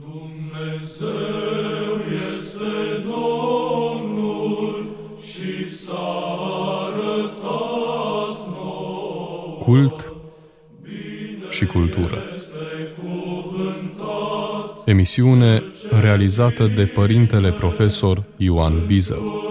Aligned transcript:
Dumnezeu 0.00 1.10
este 2.32 3.02
Domnul 3.02 4.96
și 5.22 5.68
s-a 5.68 6.36
arătat 6.86 8.48
nouă. 8.48 9.56
Cult 9.58 10.12
și 11.50 11.66
cultură. 11.66 12.22
Emisiune 14.84 15.62
realizată 16.00 16.66
de 16.66 16.86
părintele 16.86 17.52
profesor 17.52 18.24
Ioan 18.36 18.86
Biză. 18.86 19.43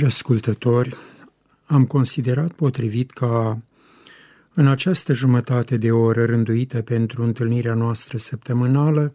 Dragi 0.00 0.14
ascultători, 0.14 0.96
am 1.64 1.84
considerat 1.84 2.52
potrivit 2.52 3.10
ca 3.10 3.62
în 4.54 4.66
această 4.66 5.12
jumătate 5.12 5.76
de 5.76 5.90
oră 5.90 6.24
rânduită 6.24 6.82
pentru 6.82 7.22
întâlnirea 7.22 7.74
noastră 7.74 8.18
săptămânală 8.18 9.14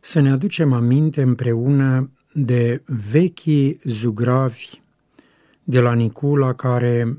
să 0.00 0.20
ne 0.20 0.30
aducem 0.30 0.72
aminte 0.72 1.22
împreună 1.22 2.10
de 2.32 2.82
vechii 3.10 3.78
zugravi 3.84 4.68
de 5.64 5.80
la 5.80 5.92
Nicula 5.92 6.52
care 6.54 7.18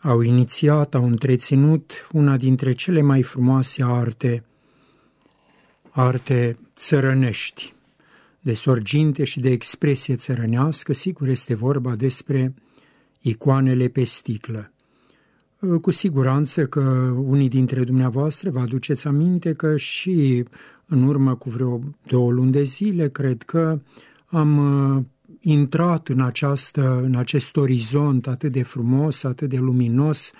au 0.00 0.20
inițiat, 0.20 0.94
au 0.94 1.06
întreținut 1.06 2.08
una 2.12 2.36
dintre 2.36 2.72
cele 2.72 3.00
mai 3.00 3.22
frumoase 3.22 3.82
arte, 3.82 4.44
arte 5.90 6.58
țărănești, 6.76 7.74
de 8.44 8.54
sorginte 8.54 9.24
și 9.24 9.40
de 9.40 9.50
expresie 9.50 10.16
țărănească, 10.16 10.92
sigur 10.92 11.28
este 11.28 11.54
vorba 11.54 11.94
despre 11.94 12.54
icoanele 13.20 13.88
pe 13.88 14.04
sticlă. 14.04 14.72
Cu 15.80 15.90
siguranță 15.90 16.66
că 16.66 16.80
unii 17.24 17.48
dintre 17.48 17.84
dumneavoastră 17.84 18.50
vă 18.50 18.58
aduceți 18.58 19.06
aminte 19.06 19.52
că 19.52 19.76
și 19.76 20.44
în 20.86 21.02
urmă 21.02 21.34
cu 21.34 21.50
vreo 21.50 21.80
două 22.06 22.30
luni 22.30 22.52
de 22.52 22.62
zile, 22.62 23.08
cred 23.08 23.42
că 23.42 23.80
am 24.26 24.58
uh, 24.58 25.02
intrat 25.40 26.08
în, 26.08 26.20
această, 26.20 27.00
în 27.04 27.14
acest 27.14 27.56
orizont 27.56 28.26
atât 28.26 28.52
de 28.52 28.62
frumos, 28.62 29.22
atât 29.22 29.48
de 29.48 29.58
luminos 29.58 30.32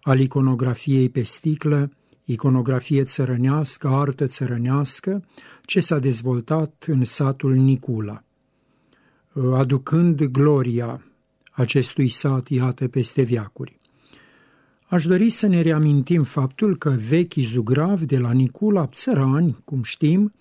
al 0.00 0.20
iconografiei 0.20 1.08
pe 1.08 1.22
sticlă, 1.22 1.90
iconografie 2.24 3.02
țărănească, 3.02 3.88
artă 3.88 4.26
țărănească, 4.26 5.24
ce 5.64 5.80
s-a 5.80 5.98
dezvoltat 5.98 6.84
în 6.88 7.04
satul 7.04 7.54
Nicula, 7.54 8.24
uh, 9.32 9.52
aducând 9.54 10.24
gloria 10.24 11.02
acestui 11.52 12.08
sat, 12.08 12.48
iată, 12.48 12.88
peste 12.88 13.22
viacuri. 13.22 13.80
Aș 14.86 15.04
dori 15.04 15.28
să 15.28 15.46
ne 15.46 15.60
reamintim 15.60 16.22
faptul 16.22 16.76
că 16.76 16.90
vechii 17.08 17.42
zugravi 17.42 18.06
de 18.06 18.18
la 18.18 18.32
Nicula, 18.32 18.86
țărani, 18.86 19.56
cum 19.64 19.82
știm, 19.82 20.32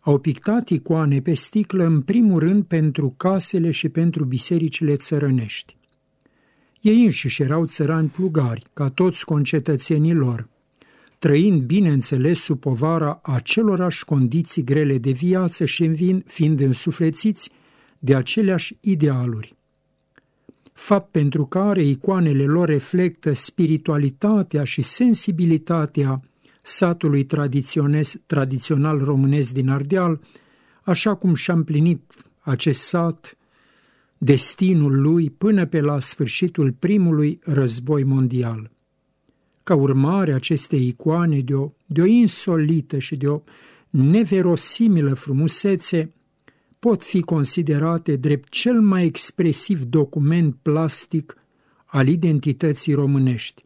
au 0.00 0.18
pictat 0.18 0.68
icoane 0.68 1.20
pe 1.20 1.34
sticlă 1.34 1.84
în 1.84 2.00
primul 2.00 2.38
rând 2.38 2.64
pentru 2.64 3.14
casele 3.16 3.70
și 3.70 3.88
pentru 3.88 4.24
bisericile 4.24 4.96
țărănești. 4.96 5.76
Ei 6.80 7.04
înșiși 7.04 7.42
erau 7.42 7.64
țărani 7.64 8.08
plugari, 8.08 8.66
ca 8.72 8.90
toți 8.90 9.24
concetățenii 9.24 10.14
lor, 10.14 10.48
trăind, 11.18 11.62
bineînțeles, 11.62 12.40
sub 12.40 12.60
povara 12.60 13.20
acelorași 13.22 14.04
condiții 14.04 14.64
grele 14.64 14.98
de 14.98 15.10
viață 15.10 15.64
și 15.64 16.22
fiind 16.24 16.60
însuflețiți 16.60 17.50
de 17.98 18.14
aceleași 18.14 18.76
idealuri. 18.80 19.56
Fapt 20.72 21.10
pentru 21.10 21.46
care 21.46 21.84
icoanele 21.84 22.44
lor 22.44 22.68
reflectă 22.68 23.32
spiritualitatea 23.32 24.64
și 24.64 24.82
sensibilitatea 24.82 26.22
satului 26.62 27.26
tradițional 28.26 28.98
românesc 29.04 29.52
din 29.52 29.68
Ardeal, 29.68 30.20
așa 30.82 31.14
cum 31.14 31.34
și-a 31.34 31.54
împlinit 31.54 32.12
acest 32.38 32.80
sat 32.80 33.36
destinul 34.18 35.00
lui 35.00 35.30
până 35.30 35.66
pe 35.66 35.80
la 35.80 36.00
sfârșitul 36.00 36.72
primului 36.72 37.38
război 37.42 38.04
mondial. 38.04 38.70
Ca 39.68 39.74
urmare 39.74 40.32
acestei 40.32 40.86
icoane 40.86 41.40
de 41.40 41.54
o, 41.54 41.70
de 41.86 42.00
o 42.00 42.04
insolită 42.04 42.98
și 42.98 43.16
de 43.16 43.26
o 43.26 43.40
neverosimilă 43.90 45.14
frumusețe, 45.14 46.12
pot 46.78 47.02
fi 47.02 47.20
considerate 47.20 48.16
drept 48.16 48.48
cel 48.48 48.80
mai 48.80 49.04
expresiv 49.04 49.82
document 49.82 50.56
plastic 50.62 51.36
al 51.84 52.08
identității 52.08 52.92
românești, 52.94 53.64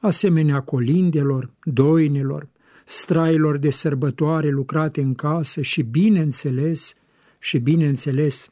asemenea 0.00 0.60
colindelor, 0.60 1.50
doinelor, 1.62 2.48
strailor 2.84 3.58
de 3.58 3.70
sărbătoare 3.70 4.48
lucrate 4.48 5.00
în 5.00 5.14
casă 5.14 5.62
și, 5.62 5.82
bineînțeles, 5.82 6.94
și 7.38 7.58
bineînțeles, 7.58 8.50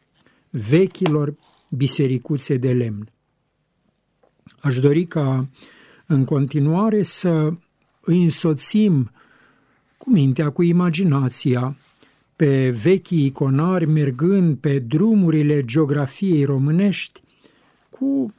vechilor 0.51 1.35
bisericuțe 1.71 2.57
de 2.57 2.73
lemn. 2.73 3.11
Aș 4.61 4.79
dori 4.79 5.07
ca 5.07 5.49
în 6.11 6.25
continuare 6.25 7.03
să 7.03 7.51
îi 8.01 8.23
însoțim 8.23 9.11
cu 9.97 10.11
mintea, 10.11 10.51
cu 10.51 10.63
imaginația, 10.63 11.77
pe 12.37 12.71
vechii 12.71 13.25
iconari 13.25 13.87
mergând 13.87 14.57
pe 14.57 14.79
drumurile 14.79 15.65
geografiei 15.65 16.45
românești 16.45 17.23
cu 17.91 18.33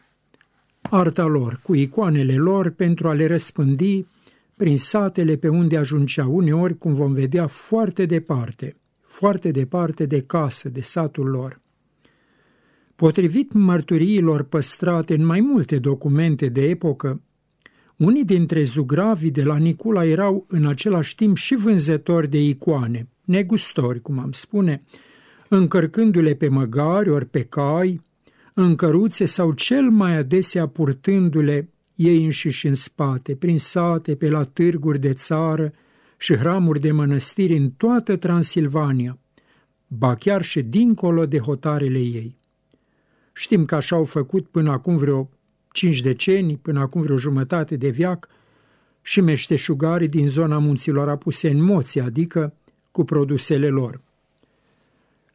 arta 0.82 1.26
lor, 1.26 1.60
cu 1.64 1.76
icoanele 1.76 2.36
lor 2.36 2.70
pentru 2.70 3.08
a 3.08 3.14
le 3.14 3.28
răspândi 3.28 4.06
prin 4.56 4.78
satele 4.78 5.36
pe 5.36 5.48
unde 5.48 5.78
ajungea 5.78 6.28
uneori, 6.28 6.78
cum 6.78 6.94
vom 6.94 7.14
vedea, 7.14 7.48
foarte 7.48 8.06
departe, 8.06 8.76
foarte 9.02 9.52
departe 9.52 10.06
de 10.06 10.22
casă, 10.22 10.70
de 10.70 10.82
satul 10.82 11.28
lor. 11.28 11.62
Potrivit 12.96 13.54
mărturiilor 13.54 14.44
păstrate 14.44 15.14
în 15.14 15.26
mai 15.26 15.40
multe 15.40 15.78
documente 15.78 16.48
de 16.48 16.70
epocă, 16.70 17.22
unii 18.00 18.26
dintre 18.26 18.64
zugravii 18.64 19.32
de 19.32 19.44
la 19.44 19.58
Nicula 19.58 20.06
erau 20.06 20.46
în 20.48 20.66
același 20.66 21.16
timp 21.16 21.38
și 21.38 21.56
vânzători 21.56 22.30
de 22.30 22.44
icoane, 22.44 23.08
negustori, 23.24 24.02
cum 24.02 24.20
am 24.20 24.32
spune, 24.32 24.84
încărcându-le 25.48 26.34
pe 26.34 26.48
măgari 26.48 27.10
ori 27.10 27.26
pe 27.26 27.44
cai, 27.44 28.02
în 28.54 28.76
căruțe 28.76 29.26
sau 29.26 29.52
cel 29.52 29.90
mai 29.90 30.16
adesea 30.16 30.68
purtându-le 30.68 31.70
ei 31.96 32.24
înșiși 32.24 32.68
în 32.68 32.74
spate, 32.74 33.36
prin 33.36 33.58
sate, 33.58 34.16
pe 34.16 34.30
la 34.30 34.44
târguri 34.44 35.00
de 35.00 35.14
țară 35.14 35.74
și 36.18 36.36
hramuri 36.36 36.80
de 36.80 36.92
mănăstiri 36.92 37.58
în 37.58 37.70
toată 37.70 38.16
Transilvania, 38.16 39.18
ba 39.88 40.16
chiar 40.16 40.42
și 40.42 40.60
dincolo 40.60 41.26
de 41.26 41.40
hotarele 41.40 42.00
ei. 42.00 42.38
Știm 43.34 43.66
că 43.66 43.76
așa 43.76 43.96
au 43.96 44.04
făcut 44.04 44.48
până 44.48 44.72
acum 44.72 44.98
vreo 44.98 45.30
cinci 45.72 46.02
decenii, 46.02 46.58
până 46.58 46.80
acum 46.80 47.02
vreo 47.02 47.18
jumătate 47.18 47.76
de 47.76 47.90
viac, 47.90 48.28
și 49.02 49.22
meșteșugari 49.22 50.08
din 50.08 50.28
zona 50.28 50.58
munților 50.58 51.10
apuse 51.10 51.50
în 51.50 51.62
moții, 51.62 52.02
adică 52.02 52.54
cu 52.92 53.04
produsele 53.04 53.70
lor. 53.70 54.02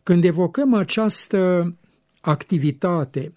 Când 0.03 0.25
evocăm 0.25 0.75
această 0.75 1.75
activitate 2.21 3.33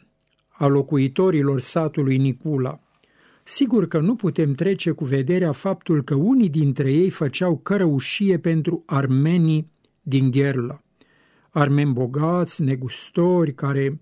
a 0.49 0.67
locuitorilor 0.67 1.59
satului 1.59 2.17
Nicula, 2.17 2.79
sigur 3.43 3.87
că 3.87 3.99
nu 3.99 4.15
putem 4.15 4.53
trece 4.53 4.91
cu 4.91 5.05
vederea 5.05 5.51
faptul 5.51 6.03
că 6.03 6.15
unii 6.15 6.49
dintre 6.49 6.91
ei 6.91 7.09
făceau 7.09 7.57
cărăușie 7.57 8.37
pentru 8.37 8.83
armenii 8.85 9.71
din 10.01 10.31
Gherla. 10.31 10.81
Armeni 11.49 11.93
bogați, 11.93 12.63
negustori, 12.63 13.53
care 13.53 13.99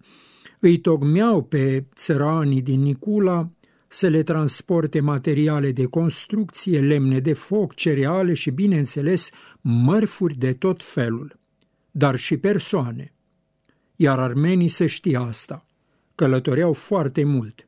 îi 0.65 0.77
tocmeau 0.77 1.43
pe 1.43 1.85
țăranii 1.95 2.61
din 2.61 2.81
Nicula 2.81 3.49
să 3.87 4.07
le 4.07 4.23
transporte 4.23 4.99
materiale 4.99 5.71
de 5.71 5.85
construcție, 5.85 6.79
lemne 6.79 7.19
de 7.19 7.33
foc, 7.33 7.73
cereale 7.73 8.33
și, 8.33 8.51
bineînțeles, 8.51 9.29
mărfuri 9.61 10.37
de 10.37 10.53
tot 10.53 10.83
felul, 10.83 11.39
dar 11.91 12.15
și 12.15 12.37
persoane. 12.37 13.13
Iar 13.95 14.19
armenii 14.19 14.67
se 14.67 14.85
știa 14.85 15.19
asta, 15.19 15.65
călătoreau 16.15 16.73
foarte 16.73 17.23
mult. 17.23 17.67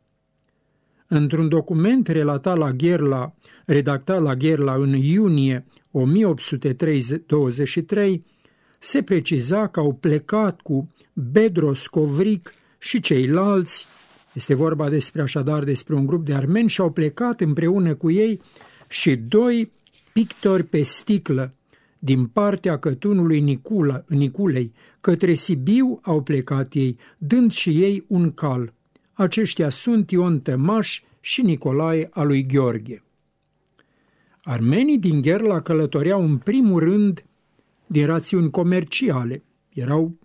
Într-un 1.07 1.49
document 1.49 2.07
relatat 2.07 2.57
la 2.57 2.71
Gherla, 2.71 3.33
redactat 3.65 4.21
la 4.21 4.35
Gherla 4.35 4.75
în 4.75 4.93
iunie 4.93 5.65
1823, 5.91 8.25
se 8.79 9.03
preciza 9.03 9.67
că 9.67 9.79
au 9.79 9.93
plecat 9.93 10.61
cu 10.61 10.89
Bedros 11.13 11.87
Covric 11.87 12.51
și 12.77 12.99
ceilalți. 12.99 13.85
Este 14.33 14.53
vorba 14.53 14.89
despre 14.89 15.21
așadar 15.21 15.63
despre 15.63 15.95
un 15.95 16.05
grup 16.05 16.25
de 16.25 16.33
armeni 16.33 16.69
și 16.69 16.81
au 16.81 16.91
plecat 16.91 17.41
împreună 17.41 17.95
cu 17.95 18.11
ei 18.11 18.41
și 18.89 19.15
doi 19.15 19.71
pictori 20.13 20.63
pe 20.63 20.81
sticlă 20.81 21.53
din 21.99 22.25
partea 22.25 22.79
cătunului 22.79 23.39
Nicula, 23.39 24.03
Niculei. 24.07 24.73
Către 25.01 25.33
Sibiu 25.33 25.99
au 26.03 26.21
plecat 26.21 26.73
ei, 26.73 26.97
dând 27.17 27.51
și 27.51 27.83
ei 27.83 28.03
un 28.07 28.31
cal, 28.31 28.73
Aceștia 29.13 29.69
sunt 29.69 30.11
Ion 30.11 30.39
Tămaș 30.39 31.01
și 31.19 31.41
Nicolae 31.41 32.09
al 32.11 32.27
lui 32.27 32.45
Gheorghe. 32.45 33.03
Armenii 34.43 34.99
din 34.99 35.21
Gherla 35.21 35.61
călătoreau 35.61 36.23
în 36.23 36.37
primul 36.37 36.79
rând 36.79 37.25
din 37.87 38.05
rațiuni 38.05 38.49
comerciale, 38.49 39.43
erau 39.73 40.17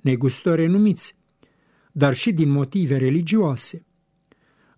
negustori 0.00 0.66
numiți, 0.66 1.16
dar 1.92 2.14
și 2.14 2.32
din 2.32 2.48
motive 2.48 2.96
religioase. 2.96 3.84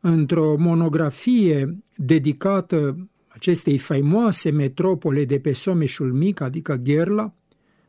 Într-o 0.00 0.56
monografie 0.56 1.78
dedicată 1.96 3.08
acestei 3.28 3.78
faimoase 3.78 4.50
metropole 4.50 5.24
de 5.24 5.38
pe 5.38 5.52
Someșul 5.52 6.12
Mic, 6.12 6.40
adică 6.40 6.74
Gherla, 6.74 7.34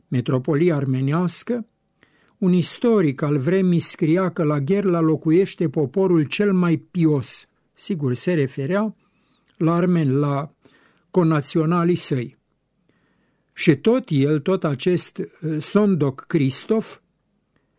metropolia 0.08 0.76
armenească, 0.76 1.66
un 2.38 2.52
istoric 2.52 3.22
al 3.22 3.38
vremii 3.38 3.78
scria 3.78 4.30
că 4.30 4.42
la 4.42 4.60
Gherla 4.60 5.00
locuiește 5.00 5.68
poporul 5.68 6.24
cel 6.24 6.52
mai 6.52 6.76
pios. 6.76 7.48
Sigur, 7.74 8.14
se 8.14 8.34
referea 8.34 8.96
la 9.56 9.74
armeni, 9.74 10.10
la 10.10 10.54
conaționalii 11.10 11.94
săi. 11.94 12.36
Și 13.54 13.76
tot 13.76 14.04
el, 14.08 14.40
tot 14.40 14.64
acest 14.64 15.18
uh, 15.18 15.62
Sondoc 15.62 16.24
Cristof, 16.26 16.98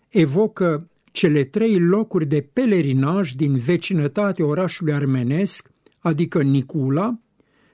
evocă 0.10 0.90
cele 1.18 1.44
trei 1.44 1.80
locuri 1.80 2.26
de 2.26 2.50
pelerinaj 2.54 3.32
din 3.32 3.58
vecinătatea 3.58 4.46
orașului 4.46 4.94
armenesc, 4.94 5.70
adică 6.00 6.42
Nicula, 6.42 7.20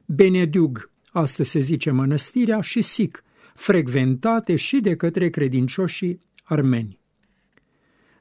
Benediug, 0.05 0.91
astăzi 1.11 1.49
se 1.49 1.59
zice 1.59 1.91
mănăstirea, 1.91 2.61
și 2.61 2.81
Sic, 2.81 3.23
frecventate 3.55 4.55
și 4.55 4.79
de 4.79 4.95
către 4.95 5.29
credincioșii 5.29 6.19
armeni. 6.43 6.99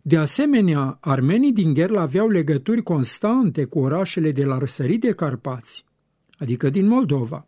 De 0.03 0.17
asemenea, 0.17 0.99
armenii 1.01 1.53
din 1.53 1.73
Gherla 1.73 2.01
aveau 2.01 2.29
legături 2.29 2.83
constante 2.83 3.65
cu 3.65 3.79
orașele 3.79 4.31
de 4.31 4.45
la 4.45 4.59
răsărit 4.59 5.01
de 5.01 5.13
Carpați, 5.13 5.85
adică 6.39 6.71
din 6.71 6.87
Moldova, 6.87 7.47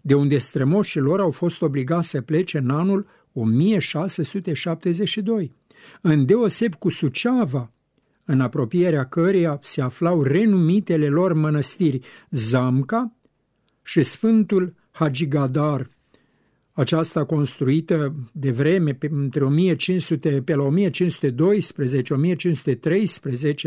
de 0.00 0.14
unde 0.14 0.38
strămoșii 0.38 1.00
lor 1.00 1.20
au 1.20 1.30
fost 1.30 1.62
obligați 1.62 2.08
să 2.08 2.20
plece 2.20 2.58
în 2.58 2.70
anul 2.70 3.06
1672, 3.32 5.52
îndeoseb 6.00 6.74
cu 6.74 6.88
Suceava, 6.88 7.72
în 8.24 8.40
apropierea 8.40 9.06
căreia 9.06 9.58
se 9.62 9.82
aflau 9.82 10.22
renumitele 10.22 11.08
lor 11.08 11.32
mănăstiri 11.32 12.00
Zamca 12.30 13.16
și 13.82 14.02
Sfântul 14.02 14.74
Hagigadar, 14.90 15.90
aceasta 16.72 17.24
construită 17.24 18.14
de 18.32 18.50
vreme 18.50 18.94
pe, 18.94 19.08
între 19.10 19.44
1500, 19.44 20.42
pe 20.42 20.54
la 20.54 20.68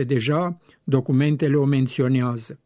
1512-1513, 0.02 0.06
deja 0.06 0.60
documentele 0.84 1.56
o 1.56 1.66
menționează. 1.66 2.60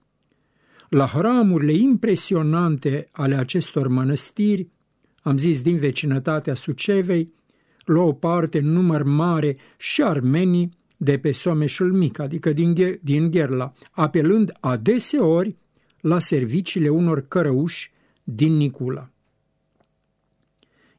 La 0.90 1.06
hramurile 1.06 1.72
impresionante 1.72 3.08
ale 3.12 3.36
acestor 3.36 3.88
mănăstiri, 3.88 4.68
am 5.22 5.38
zis 5.38 5.62
din 5.62 5.78
vecinătatea 5.78 6.54
Sucevei, 6.54 7.34
luau 7.90 8.14
parte 8.14 8.58
în 8.58 8.72
număr 8.72 9.04
mare 9.04 9.58
și 9.78 10.04
armenii 10.04 10.78
de 10.98 11.18
pe 11.18 11.32
Someșul 11.32 11.94
Mic, 11.94 12.20
adică 12.20 12.54
din, 12.54 13.00
din 13.02 13.32
Gherla, 13.32 13.74
apelând 13.92 14.58
adeseori 14.60 15.56
la 16.02 16.20
serviciile 16.20 16.90
unor 16.90 17.28
cărăuși 17.28 17.92
din 18.24 18.54
Nicula. 18.54 19.10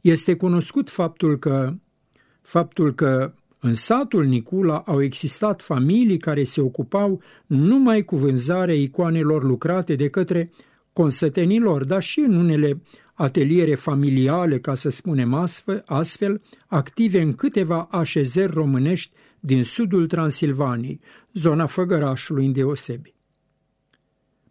Este 0.00 0.36
cunoscut 0.36 0.90
faptul 0.90 1.38
că, 1.38 1.74
faptul 2.42 2.94
că 2.94 3.34
în 3.58 3.74
satul 3.74 4.24
Nicula 4.24 4.82
au 4.86 5.02
existat 5.02 5.62
familii 5.62 6.18
care 6.18 6.42
se 6.42 6.60
ocupau 6.60 7.22
numai 7.46 8.04
cu 8.04 8.16
vânzarea 8.16 8.74
icoanelor 8.74 9.42
lucrate 9.42 9.94
de 9.94 10.08
către 10.08 10.50
consătenilor, 10.92 11.84
dar 11.84 12.02
și 12.02 12.20
în 12.20 12.34
unele 12.34 12.82
ateliere 13.20 13.74
familiale, 13.74 14.58
ca 14.58 14.74
să 14.74 14.88
spunem 14.88 15.34
astfel, 15.34 15.82
astfel 15.86 16.42
active 16.66 17.20
în 17.20 17.34
câteva 17.34 17.88
așezări 17.90 18.52
românești 18.52 19.12
din 19.40 19.64
sudul 19.64 20.06
Transilvaniei, 20.06 21.00
zona 21.32 21.66
Făgărașului 21.66 22.46
îndeosebi. 22.46 23.14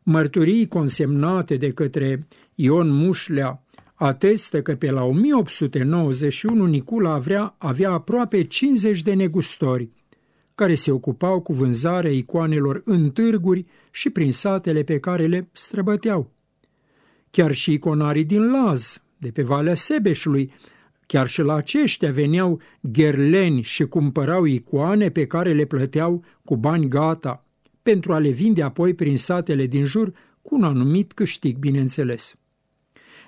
Mărturii 0.04 0.68
consemnate 0.68 1.58
de 1.58 1.72
către 1.72 2.28
Ion 2.56 2.90
Mușlea 2.90 3.64
atestă 3.94 4.62
că 4.62 4.76
pe 4.76 4.92
la 4.92 5.04
1891 5.04 6.66
Nicula 6.66 7.14
avea, 7.14 7.56
avea 7.58 7.92
aproape 7.92 8.44
50 8.44 9.02
de 9.02 9.14
negustori, 9.14 9.90
care 10.56 10.76
se 10.76 10.92
ocupau 10.92 11.42
cu 11.42 11.54
vânzarea 11.54 12.12
icoanelor 12.12 12.82
în 12.86 13.12
târguri 13.12 13.66
și 13.92 14.10
prin 14.10 14.32
satele 14.32 14.84
pe 14.84 15.00
care 15.00 15.28
le 15.28 15.50
străbăteau. 15.52 16.38
Chiar 17.32 17.52
și 17.52 17.74
iconarii 17.74 18.24
din 18.24 18.52
Laz, 18.52 19.02
de 19.18 19.32
pe 19.32 19.44
Valea 19.44 19.76
Sebeșului, 19.76 20.52
chiar 21.06 21.28
și 21.28 21.42
la 21.42 21.54
aceștia 21.54 22.12
veneau 22.12 22.62
gherleni 22.82 23.62
și 23.62 23.84
cumpărau 23.84 24.46
icoane 24.46 25.10
pe 25.10 25.26
care 25.26 25.54
le 25.54 25.66
plăteau 25.66 26.24
cu 26.44 26.58
bani 26.58 26.88
gata, 26.88 27.46
pentru 27.84 28.14
a 28.14 28.20
le 28.20 28.30
vinde 28.30 28.62
apoi 28.62 28.94
prin 28.94 29.18
satele 29.18 29.66
din 29.66 29.86
jur 29.86 30.12
cu 30.42 30.56
un 30.56 30.64
anumit 30.64 31.14
câștig, 31.14 31.58
bineînțeles 31.58 32.40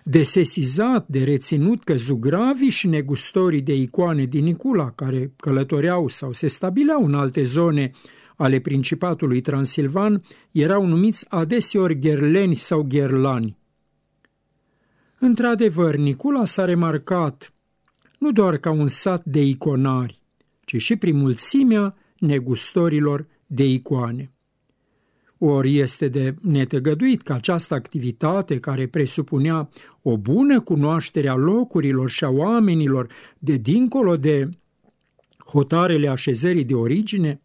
de 0.03 0.24
sesizat, 0.24 1.07
de 1.07 1.24
reținut 1.24 1.83
că 1.83 1.95
zugravii 1.95 2.69
și 2.69 2.88
negustorii 2.88 3.62
de 3.62 3.75
icoane 3.75 4.25
din 4.25 4.44
Nicula, 4.44 4.92
care 4.92 5.33
călătoreau 5.38 6.07
sau 6.07 6.33
se 6.33 6.48
stabileau 6.48 7.06
în 7.06 7.13
alte 7.13 7.44
zone 7.44 7.92
ale 8.36 8.59
Principatului 8.59 9.42
Transilvan, 9.42 10.24
erau 10.51 10.86
numiți 10.86 11.25
adeseori 11.30 12.00
gherleni 12.00 12.56
sau 12.56 12.86
gherlani. 12.89 13.57
Într-adevăr, 15.23 15.95
Nicula 15.95 16.45
s-a 16.45 16.65
remarcat 16.65 17.53
nu 18.18 18.31
doar 18.31 18.57
ca 18.57 18.71
un 18.71 18.88
sat 18.88 19.25
de 19.25 19.44
iconari, 19.44 20.21
ci 20.65 20.75
și 20.75 20.95
prin 20.95 21.15
mulțimea 21.15 21.95
negustorilor 22.19 23.27
de 23.45 23.65
icoane. 23.65 24.31
Ori 25.38 25.77
este 25.77 26.07
de 26.07 26.35
netăgăduit 26.41 27.21
că 27.21 27.33
această 27.33 27.73
activitate, 27.73 28.59
care 28.59 28.88
presupunea 28.88 29.69
o 30.01 30.18
bună 30.18 30.62
cunoaștere 30.62 31.27
a 31.27 31.35
locurilor 31.35 32.09
și 32.09 32.24
a 32.24 32.29
oamenilor 32.29 33.07
de 33.39 33.56
dincolo 33.56 34.17
de 34.17 34.50
hotarele 35.45 36.07
așezării 36.07 36.65
de 36.65 36.74
origine, 36.74 37.41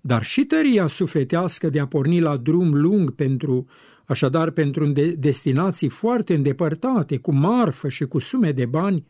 dar 0.00 0.22
și 0.22 0.44
tăria 0.44 0.86
sufletească 0.86 1.68
de 1.68 1.80
a 1.80 1.86
porni 1.86 2.20
la 2.20 2.36
drum 2.36 2.74
lung 2.74 3.14
pentru, 3.14 3.66
așadar 4.08 4.50
pentru 4.50 4.92
destinații 5.16 5.88
foarte 5.88 6.34
îndepărtate, 6.34 7.16
cu 7.16 7.32
marfă 7.32 7.88
și 7.88 8.04
cu 8.04 8.18
sume 8.18 8.52
de 8.52 8.66
bani, 8.66 9.06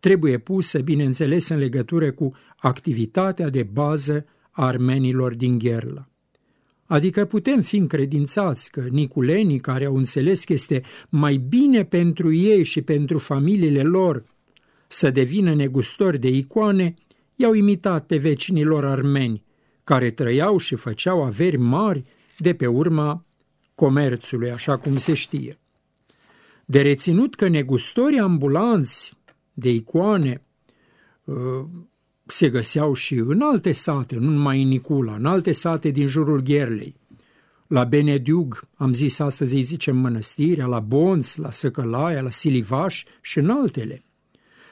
trebuie 0.00 0.38
pusă, 0.38 0.78
bineînțeles, 0.78 1.48
în 1.48 1.58
legătură 1.58 2.12
cu 2.12 2.34
activitatea 2.56 3.48
de 3.48 3.62
bază 3.62 4.24
a 4.50 4.66
armenilor 4.66 5.34
din 5.34 5.58
Gherla. 5.58 6.08
Adică 6.86 7.24
putem 7.24 7.60
fi 7.60 7.76
încredințați 7.76 8.70
că 8.70 8.80
niculenii 8.90 9.58
care 9.58 9.84
au 9.84 9.96
înțeles 9.96 10.44
că 10.44 10.52
este 10.52 10.82
mai 11.08 11.36
bine 11.36 11.84
pentru 11.84 12.32
ei 12.32 12.62
și 12.64 12.82
pentru 12.82 13.18
familiile 13.18 13.82
lor 13.82 14.24
să 14.88 15.10
devină 15.10 15.54
negustori 15.54 16.18
de 16.18 16.28
icoane, 16.28 16.94
i-au 17.34 17.52
imitat 17.52 18.06
pe 18.06 18.16
vecinii 18.16 18.64
lor 18.64 18.84
armeni, 18.84 19.42
care 19.84 20.10
trăiau 20.10 20.58
și 20.58 20.74
făceau 20.74 21.22
averi 21.22 21.56
mari 21.56 22.04
de 22.38 22.54
pe 22.54 22.66
urma 22.66 23.24
comerțului, 23.80 24.50
așa 24.50 24.76
cum 24.76 24.96
se 24.96 25.14
știe. 25.14 25.58
De 26.64 26.82
reținut 26.82 27.34
că 27.34 27.48
negustorii 27.48 28.18
ambulanți 28.18 29.12
de 29.52 29.70
icoane 29.70 30.42
uh, 31.24 31.36
se 32.26 32.50
găseau 32.50 32.94
și 32.94 33.14
în 33.14 33.40
alte 33.40 33.72
sate, 33.72 34.16
nu 34.16 34.30
numai 34.30 34.62
în 34.62 34.68
Nicula, 34.68 35.14
în 35.14 35.24
alte 35.24 35.52
sate 35.52 35.90
din 35.90 36.06
jurul 36.06 36.40
Gherlei. 36.40 36.94
La 37.66 37.84
Benediug, 37.84 38.68
am 38.74 38.92
zis 38.92 39.18
astăzi, 39.18 39.54
îi 39.54 39.62
zicem 39.62 39.96
mănăstirea, 39.96 40.66
la 40.66 40.80
Bonț, 40.80 41.34
la 41.34 41.50
Săcălaia, 41.50 42.20
la 42.20 42.30
Silivaș 42.30 43.04
și 43.20 43.38
în 43.38 43.50
altele. 43.50 44.04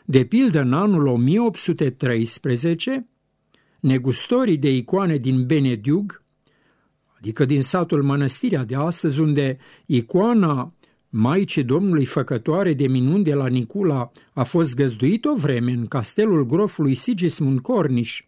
De 0.04 0.24
pildă, 0.24 0.60
în 0.60 0.72
anul 0.72 1.06
1813, 1.06 3.08
negustorii 3.80 4.58
de 4.58 4.76
icoane 4.76 5.16
din 5.16 5.46
Benediug, 5.46 6.22
adică 7.18 7.44
din 7.44 7.62
satul 7.62 8.02
Mănăstirea 8.02 8.64
de 8.64 8.74
astăzi, 8.74 9.20
unde 9.20 9.58
icoana 9.86 10.72
Maicii 11.08 11.62
Domnului 11.62 12.04
Făcătoare 12.04 12.72
de 12.72 12.86
minuni 12.86 13.24
de 13.24 13.34
la 13.34 13.46
Nicula 13.46 14.10
a 14.32 14.42
fost 14.44 14.76
găzduit 14.76 15.24
o 15.24 15.34
vreme 15.34 15.72
în 15.72 15.86
castelul 15.86 16.46
grofului 16.46 16.94
Sigismund 16.94 17.60
Corniș, 17.60 18.22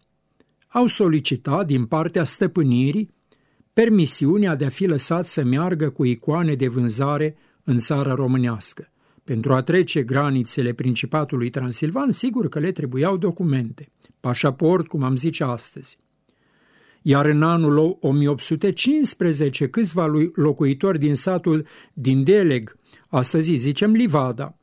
au 0.69 0.87
solicitat 0.87 1.67
din 1.67 1.85
partea 1.85 2.25
stăpânirii 2.25 3.11
permisiunea 3.73 4.57
de 4.57 4.65
a 4.65 4.69
fi 4.69 4.87
lăsat 4.87 5.27
să 5.27 5.45
meargă 5.45 5.91
cu 5.91 6.05
icoane 6.05 6.55
de 6.55 6.69
vânzare 6.69 7.37
în 7.65 7.79
țara 7.79 8.15
românească. 8.15 8.93
Pentru 9.25 9.55
a 9.55 9.63
trece 9.63 10.03
granițele 10.03 10.73
Principatului 10.73 11.51
Transilvan, 11.51 12.13
sigur 12.13 12.49
că 12.49 12.59
le 12.59 12.73
trebuiau 12.73 13.17
documente, 13.17 13.93
pașaport, 14.21 14.87
cum 14.87 15.03
am 15.03 15.17
zice 15.17 15.45
astăzi. 15.45 15.99
Iar 17.03 17.27
în 17.27 17.43
anul 17.43 17.99
1815 18.01 19.69
câțiva 19.69 20.07
locuitori 20.35 20.99
din 20.99 21.15
satul 21.15 21.67
din 21.93 22.25
Deleg, 22.25 22.77
astăzi 23.09 23.55
zicem 23.55 23.93
Livada, 23.93 24.57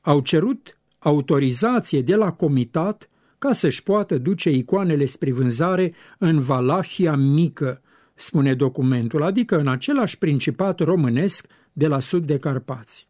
au 0.00 0.20
cerut 0.20 0.78
autorizație 0.98 2.02
de 2.02 2.14
la 2.14 2.32
comitat 2.32 3.10
ca 3.38 3.52
să-și 3.52 3.82
poată 3.82 4.18
duce 4.18 4.50
icoanele 4.50 5.04
spre 5.04 5.32
vânzare 5.32 5.94
în 6.18 6.40
Valahia 6.40 7.16
Mică, 7.16 7.82
spune 8.14 8.54
documentul, 8.54 9.22
adică 9.22 9.58
în 9.58 9.68
același 9.68 10.18
principat 10.18 10.78
românesc 10.78 11.46
de 11.72 11.86
la 11.86 11.98
sud 11.98 12.26
de 12.26 12.38
Carpați. 12.38 13.08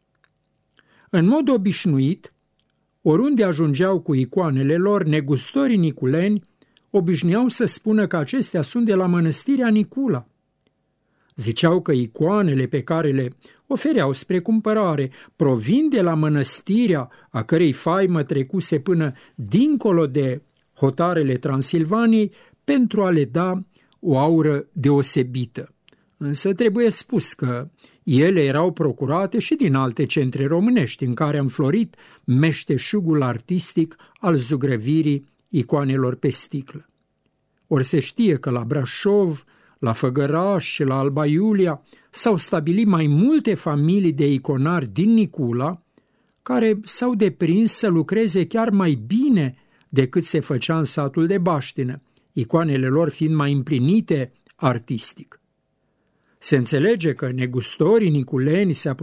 În 1.10 1.26
mod 1.26 1.48
obișnuit, 1.48 2.32
oriunde 3.02 3.44
ajungeau 3.44 4.00
cu 4.00 4.14
icoanele 4.14 4.76
lor, 4.76 5.04
negustorii 5.04 5.76
niculeni 5.76 6.48
obișnuiau 6.90 7.48
să 7.48 7.64
spună 7.64 8.06
că 8.06 8.16
acestea 8.16 8.62
sunt 8.62 8.84
de 8.84 8.94
la 8.94 9.06
mănăstirea 9.06 9.68
Nicula. 9.68 10.26
Ziceau 11.36 11.80
că 11.80 11.92
icoanele 11.92 12.66
pe 12.66 12.82
care 12.82 13.10
le 13.10 13.36
ofereau 13.66 14.12
spre 14.12 14.40
cumpărare 14.40 15.10
provin 15.36 15.88
de 15.88 16.00
la 16.00 16.14
mănăstirea 16.14 17.08
a 17.30 17.42
cărei 17.42 17.72
faimă 17.72 18.22
trecuse 18.22 18.78
până 18.78 19.12
dincolo 19.34 20.06
de 20.06 20.42
hotarele 20.74 21.34
Transilvaniei 21.34 22.32
pentru 22.64 23.02
a 23.02 23.10
le 23.10 23.24
da 23.24 23.62
o 24.00 24.18
aură 24.18 24.66
deosebită. 24.72 25.74
Însă 26.16 26.54
trebuie 26.54 26.90
spus 26.90 27.32
că 27.32 27.70
ele 28.02 28.44
erau 28.44 28.72
procurate 28.72 29.38
și 29.38 29.54
din 29.54 29.74
alte 29.74 30.04
centre 30.04 30.46
românești 30.46 31.04
în 31.04 31.14
care 31.14 31.38
a 31.38 31.40
înflorit 31.40 31.96
meșteșugul 32.24 33.22
artistic 33.22 33.96
al 34.20 34.36
zugrăvirii 34.36 35.28
icoanelor 35.50 36.14
pe 36.14 36.28
sticlă. 36.28 36.88
Ori 37.66 37.84
se 37.84 38.00
știe 38.00 38.36
că 38.36 38.50
la 38.50 38.64
Brașov, 38.64 39.44
la 39.78 39.92
Făgăraș 39.92 40.66
și 40.66 40.82
la 40.82 40.98
Alba 40.98 41.26
Iulia 41.26 41.82
s-au 42.10 42.36
stabilit 42.36 42.86
mai 42.86 43.06
multe 43.06 43.54
familii 43.54 44.12
de 44.12 44.32
iconari 44.32 44.88
din 44.88 45.12
Nicula, 45.12 45.82
care 46.42 46.80
s-au 46.84 47.14
deprins 47.14 47.72
să 47.72 47.88
lucreze 47.88 48.46
chiar 48.46 48.70
mai 48.70 49.02
bine 49.06 49.54
decât 49.88 50.22
se 50.22 50.40
făcea 50.40 50.78
în 50.78 50.84
satul 50.84 51.26
de 51.26 51.38
Baștină, 51.38 52.02
icoanele 52.32 52.88
lor 52.88 53.08
fiind 53.08 53.34
mai 53.34 53.52
împlinite 53.52 54.32
artistic. 54.56 55.39
Se 56.42 56.56
înțelege 56.56 57.12
că 57.14 57.30
negustorii 57.30 58.10
niculeni 58.10 58.72
se 58.72 58.94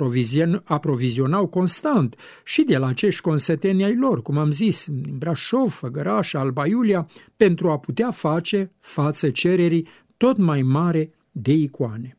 aprovizionau 0.64 1.48
constant 1.48 2.16
și 2.44 2.64
de 2.64 2.78
la 2.78 2.88
acești 2.88 3.22
consăteni 3.22 3.84
ai 3.84 3.96
lor, 3.96 4.22
cum 4.22 4.38
am 4.38 4.52
zis, 4.52 4.86
din 4.90 5.18
Brașov, 5.18 5.72
Făgăraș, 5.72 6.34
Alba 6.34 6.66
Iulia, 6.66 7.10
pentru 7.36 7.70
a 7.70 7.78
putea 7.78 8.12
face 8.12 8.72
față 8.80 9.30
cererii 9.30 9.88
tot 10.18 10.38
mai 10.38 10.62
mare 10.62 11.12
de 11.32 11.52
icoane. 11.54 12.18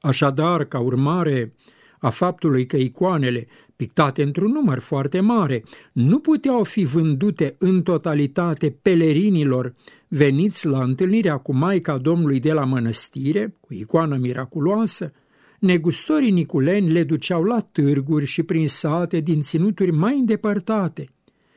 Așadar, 0.00 0.64
ca 0.64 0.78
urmare 0.78 1.54
a 1.98 2.10
faptului 2.10 2.66
că 2.66 2.76
icoanele, 2.76 3.46
pictate 3.76 4.22
într-un 4.22 4.50
număr 4.50 4.78
foarte 4.78 5.20
mare, 5.20 5.64
nu 5.92 6.18
puteau 6.18 6.64
fi 6.64 6.84
vândute 6.84 7.54
în 7.58 7.82
totalitate 7.82 8.70
pelerinilor. 8.82 9.74
Veniți 10.08 10.66
la 10.66 10.82
întâlnirea 10.82 11.36
cu 11.36 11.54
Maica 11.54 11.98
Domnului 11.98 12.40
de 12.40 12.52
la 12.52 12.64
mănăstire, 12.64 13.56
cu 13.60 13.74
icoana 13.74 14.16
miraculoasă, 14.16 15.12
negustorii 15.60 16.30
niculeni 16.30 16.90
le 16.90 17.04
duceau 17.04 17.42
la 17.42 17.60
târguri 17.60 18.24
și 18.24 18.42
prin 18.42 18.68
sate 18.68 19.20
din 19.20 19.40
ținuturi 19.40 19.90
mai 19.90 20.18
îndepărtate, 20.18 21.08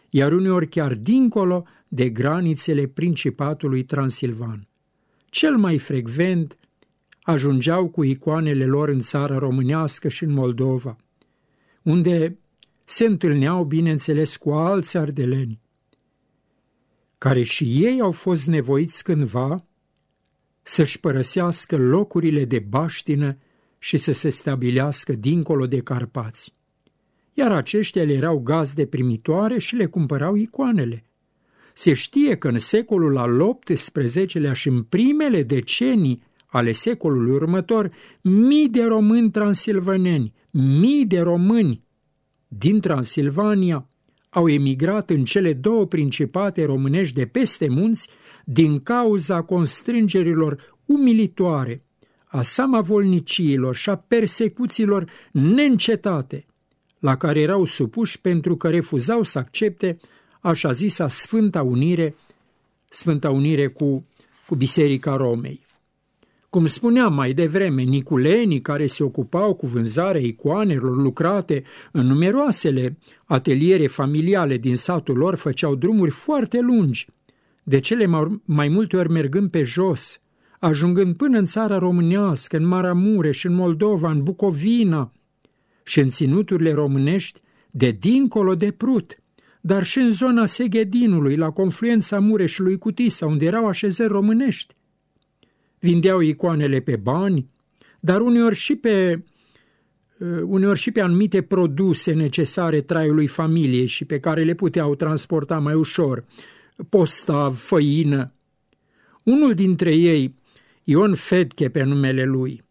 iar 0.10 0.34
uneori 0.34 0.68
chiar 0.68 0.94
dincolo 0.94 1.64
de 1.88 2.10
granițele 2.10 2.88
Principatului 2.88 3.84
Transilvan. 3.84 4.68
Cel 5.30 5.58
mai 5.58 5.78
frecvent 5.78 6.58
ajungeau 7.22 7.88
cu 7.88 8.04
icoanele 8.04 8.66
lor 8.66 8.90
în 8.90 9.00
țara 9.00 9.38
românească 9.38 10.08
și 10.08 10.24
în 10.24 10.32
Moldova, 10.32 10.96
unde 11.90 12.38
se 12.86 13.06
întâlneau, 13.06 13.64
bineînțeles, 13.64 14.38
cu 14.38 14.52
alți 14.52 14.98
ardeleni, 14.98 15.60
care 17.18 17.44
și 17.44 17.86
ei 17.86 18.02
au 18.02 18.12
fost 18.12 18.48
nevoiți 18.48 19.04
cândva 19.04 19.66
să-și 20.62 21.00
părăsească 21.00 21.78
locurile 21.78 22.46
de 22.46 22.60
baștină 22.60 23.38
și 23.80 23.98
să 23.98 24.12
se 24.12 24.30
stabilească 24.30 25.14
dincolo 25.14 25.68
de 25.68 25.80
Carpați. 25.80 26.54
Iar 27.34 27.52
aceștia 27.52 28.04
le 28.04 28.14
erau 28.14 28.40
gazde 28.40 28.86
primitoare 28.86 29.60
și 29.60 29.76
le 29.76 29.86
cumpărau 29.86 30.36
icoanele. 30.36 31.04
Se 31.74 31.94
știe 31.94 32.38
că 32.38 32.48
în 32.48 32.60
secolul 32.60 33.18
al 33.18 33.60
XVIII-lea 33.64 34.54
și 34.54 34.68
în 34.68 34.84
primele 34.84 35.44
decenii 35.44 36.22
ale 36.50 36.72
secolului 36.72 37.32
următor, 37.32 37.92
mii 38.22 38.70
de 38.70 38.84
români 38.84 39.32
transilvaneni, 39.32 40.34
mii 40.52 41.06
de 41.06 41.20
români 41.20 41.84
din 42.48 42.80
Transilvania 42.80 43.88
au 44.30 44.50
emigrat 44.50 45.10
în 45.10 45.24
cele 45.24 45.54
două 45.54 45.86
principate 45.86 46.66
românești 46.66 47.16
de 47.16 47.26
peste 47.26 47.68
munți 47.68 48.10
din 48.46 48.80
cauza 48.80 49.42
constrângerilor 49.42 50.78
umilitoare, 50.86 51.84
a 52.26 52.42
samavolniciilor 52.42 53.76
și 53.76 53.90
a 53.90 53.96
persecuțiilor 53.96 55.12
neîncetate, 55.32 56.46
la 57.00 57.18
care 57.18 57.40
erau 57.40 57.66
supuși 57.66 58.22
pentru 58.22 58.56
că 58.56 58.70
refuzau 58.70 59.24
să 59.24 59.40
accepte 59.40 59.98
așa 60.40 60.72
zisa 60.72 61.08
Sfânta 61.08 61.62
Unire, 61.62 62.16
Sfânta 62.90 63.30
Unire 63.30 63.68
cu, 63.68 64.06
cu 64.48 64.56
Biserica 64.56 65.16
Romei. 65.16 65.68
Cum 66.50 66.66
spuneam 66.66 67.14
mai 67.14 67.34
devreme, 67.34 67.82
niculenii 67.82 68.62
care 68.62 68.86
se 68.86 69.04
ocupau 69.04 69.54
cu 69.54 69.68
vânzarea 69.68 70.22
icoanelor 70.22 70.96
lucrate 70.96 71.64
în 71.92 72.08
numeroasele 72.08 72.98
ateliere 73.26 73.88
familiale 73.88 74.58
din 74.58 74.76
satul 74.76 75.18
lor 75.18 75.36
făceau 75.36 75.76
drumuri 75.76 76.12
foarte 76.12 76.60
lungi, 76.60 77.08
de 77.64 77.80
cele 77.80 78.06
mai 78.46 78.68
multe 78.68 78.98
ori 78.98 79.12
mergând 79.12 79.50
pe 79.50 79.64
jos, 79.64 80.22
ajungând 80.60 81.16
până 81.16 81.38
în 81.38 81.46
țara 81.46 81.78
românească, 81.78 82.58
în 82.58 82.68
Maramureș, 82.68 83.44
în 83.44 83.54
Moldova, 83.54 84.12
în 84.12 84.24
Bucovina 84.24 85.12
și 85.84 86.00
în 86.00 86.10
ținuturile 86.10 86.72
românești 86.72 87.42
de 87.72 87.92
dincolo 87.92 88.56
de 88.56 88.72
Prut, 88.72 89.22
dar 89.62 89.84
și 89.84 90.00
în 90.00 90.12
zona 90.12 90.46
Seghedinului, 90.46 91.36
la 91.36 91.50
confluența 91.50 92.20
Mureșului 92.20 92.78
cu 92.78 92.92
Tisa, 92.92 93.26
unde 93.26 93.46
erau 93.46 93.68
așezări 93.68 94.12
românești 94.12 94.78
vindeau 95.80 96.20
icoanele 96.20 96.80
pe 96.80 96.96
bani, 96.96 97.50
dar 98.00 98.22
uneori 98.22 98.56
și 98.56 98.76
pe, 98.76 99.24
uh, 100.20 100.42
uneori 100.44 100.80
și 100.80 100.92
pe 100.92 101.02
anumite 101.02 101.42
produse 101.42 102.14
necesare 102.14 102.82
traiului 102.82 103.28
familiei 103.28 103.86
și 103.86 104.06
pe 104.06 104.20
care 104.20 104.44
le 104.44 104.54
puteau 104.54 104.96
transporta 104.96 105.60
mai 105.60 105.74
ușor, 105.74 106.26
postav, 106.90 107.58
făină. 107.58 108.34
Unul 109.24 109.54
dintre 109.54 109.96
ei, 109.96 110.36
Ion 110.84 111.16
Fedche 111.16 111.70
pe 111.70 111.84
numele 111.84 112.24
lui, 112.24 112.64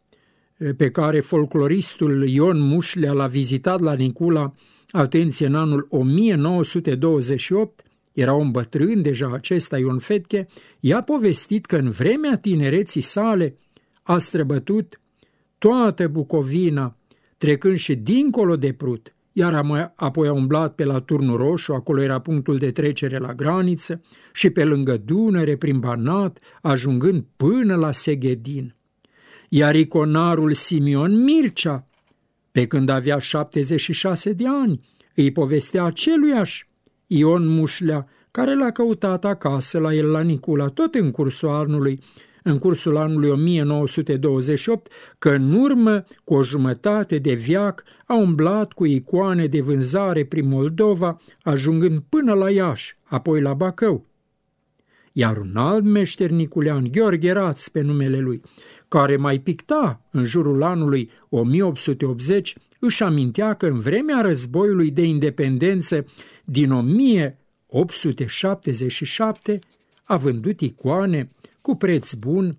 uh, 0.59 0.71
pe 0.77 0.91
care 0.91 1.21
folcloristul 1.21 2.29
Ion 2.29 2.61
Mușlea 2.61 3.13
l-a 3.13 3.27
vizitat 3.27 3.81
la 3.81 3.95
Nicula, 3.95 4.55
atenție, 4.91 5.47
în 5.47 5.55
anul 5.55 5.87
1928, 5.91 7.83
era 8.21 8.33
un 8.33 8.51
bătrân 8.51 9.03
deja 9.03 9.31
acesta 9.33 9.79
Ion 9.79 9.99
Fetche, 9.99 10.47
i-a 10.81 11.03
povestit 11.03 11.67
că 11.67 11.77
în 11.77 11.91
vremea 11.91 12.37
tinereții 12.37 13.01
sale 13.01 13.57
a 14.03 14.19
străbătut 14.19 15.01
toată 15.59 16.09
Bucovina, 16.09 16.97
trecând 17.37 17.77
și 17.77 17.95
dincolo 17.95 18.57
de 18.57 18.73
Prut, 18.73 19.15
iar 19.33 19.65
apoi 19.95 20.29
a 20.29 20.33
umblat 20.33 20.75
pe 20.75 20.85
la 20.85 21.01
Turnul 21.01 21.37
Roșu, 21.37 21.73
acolo 21.73 22.03
era 22.03 22.21
punctul 22.21 22.59
de 22.59 22.71
trecere 22.71 23.19
la 23.19 23.35
graniță, 23.35 24.03
și 24.33 24.51
pe 24.51 24.65
lângă 24.65 24.97
Dunăre, 24.97 25.57
prin 25.57 25.79
Banat, 25.79 26.39
ajungând 26.63 27.25
până 27.37 27.75
la 27.75 27.93
Seghedin. 27.93 28.75
Iar 29.49 29.75
iconarul 29.75 30.53
Simion 30.53 31.23
Mircea, 31.23 31.87
pe 32.53 32.67
când 32.67 32.89
avea 32.89 33.19
76 33.19 34.33
de 34.33 34.49
ani, 34.49 34.81
îi 35.15 35.33
povestea 35.33 35.85
aceluiași 35.85 36.69
Ion 37.11 37.47
Mușlea, 37.47 38.07
care 38.31 38.55
l-a 38.55 38.71
căutat 38.71 39.25
acasă 39.25 39.79
la 39.79 39.95
el 39.95 40.11
la 40.11 40.21
Nicula, 40.21 40.67
tot 40.67 40.95
în 40.95 41.11
cursul 41.11 41.49
anului, 41.49 42.01
în 42.43 42.59
cursul 42.59 42.97
anului 42.97 43.31
1928, 43.31 44.93
că 45.19 45.31
în 45.31 45.53
urmă, 45.53 46.05
cu 46.25 46.35
o 46.35 46.43
jumătate 46.43 47.19
de 47.19 47.33
viac, 47.33 47.83
a 48.07 48.15
umblat 48.15 48.73
cu 48.73 48.85
icoane 48.85 49.47
de 49.47 49.61
vânzare 49.61 50.25
prin 50.25 50.49
Moldova, 50.49 51.17
ajungând 51.43 52.03
până 52.09 52.33
la 52.35 52.51
Iași, 52.51 52.97
apoi 53.05 53.41
la 53.41 53.55
Bacău. 53.55 54.07
Iar 55.13 55.37
un 55.37 55.57
alt 55.57 55.85
meșter 55.85 56.31
niculean, 56.31 56.89
Gheorghe 56.91 57.33
Raț 57.33 57.69
pe 57.69 57.81
numele 57.81 58.19
lui, 58.19 58.43
care 58.89 59.17
mai 59.17 59.39
picta 59.39 60.01
în 60.11 60.25
jurul 60.25 60.63
anului 60.63 61.11
1880, 61.29 62.57
își 62.81 63.03
amintea 63.03 63.55
că 63.55 63.67
în 63.67 63.79
vremea 63.79 64.21
războiului 64.21 64.91
de 64.91 65.03
independență 65.03 66.07
din 66.51 66.71
1877 66.71 69.59
a 70.05 70.17
vândut 70.17 70.61
icoane 70.61 71.31
cu 71.61 71.75
preț 71.75 72.15
bun 72.15 72.59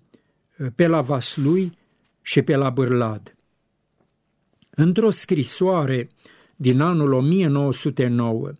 pe 0.74 0.86
la 0.86 1.00
Vaslui 1.00 1.78
și 2.22 2.42
pe 2.42 2.56
la 2.56 2.70
Bârlad. 2.70 3.36
Într-o 4.70 5.10
scrisoare 5.10 6.10
din 6.56 6.80
anul 6.80 7.12
1909, 7.12 8.50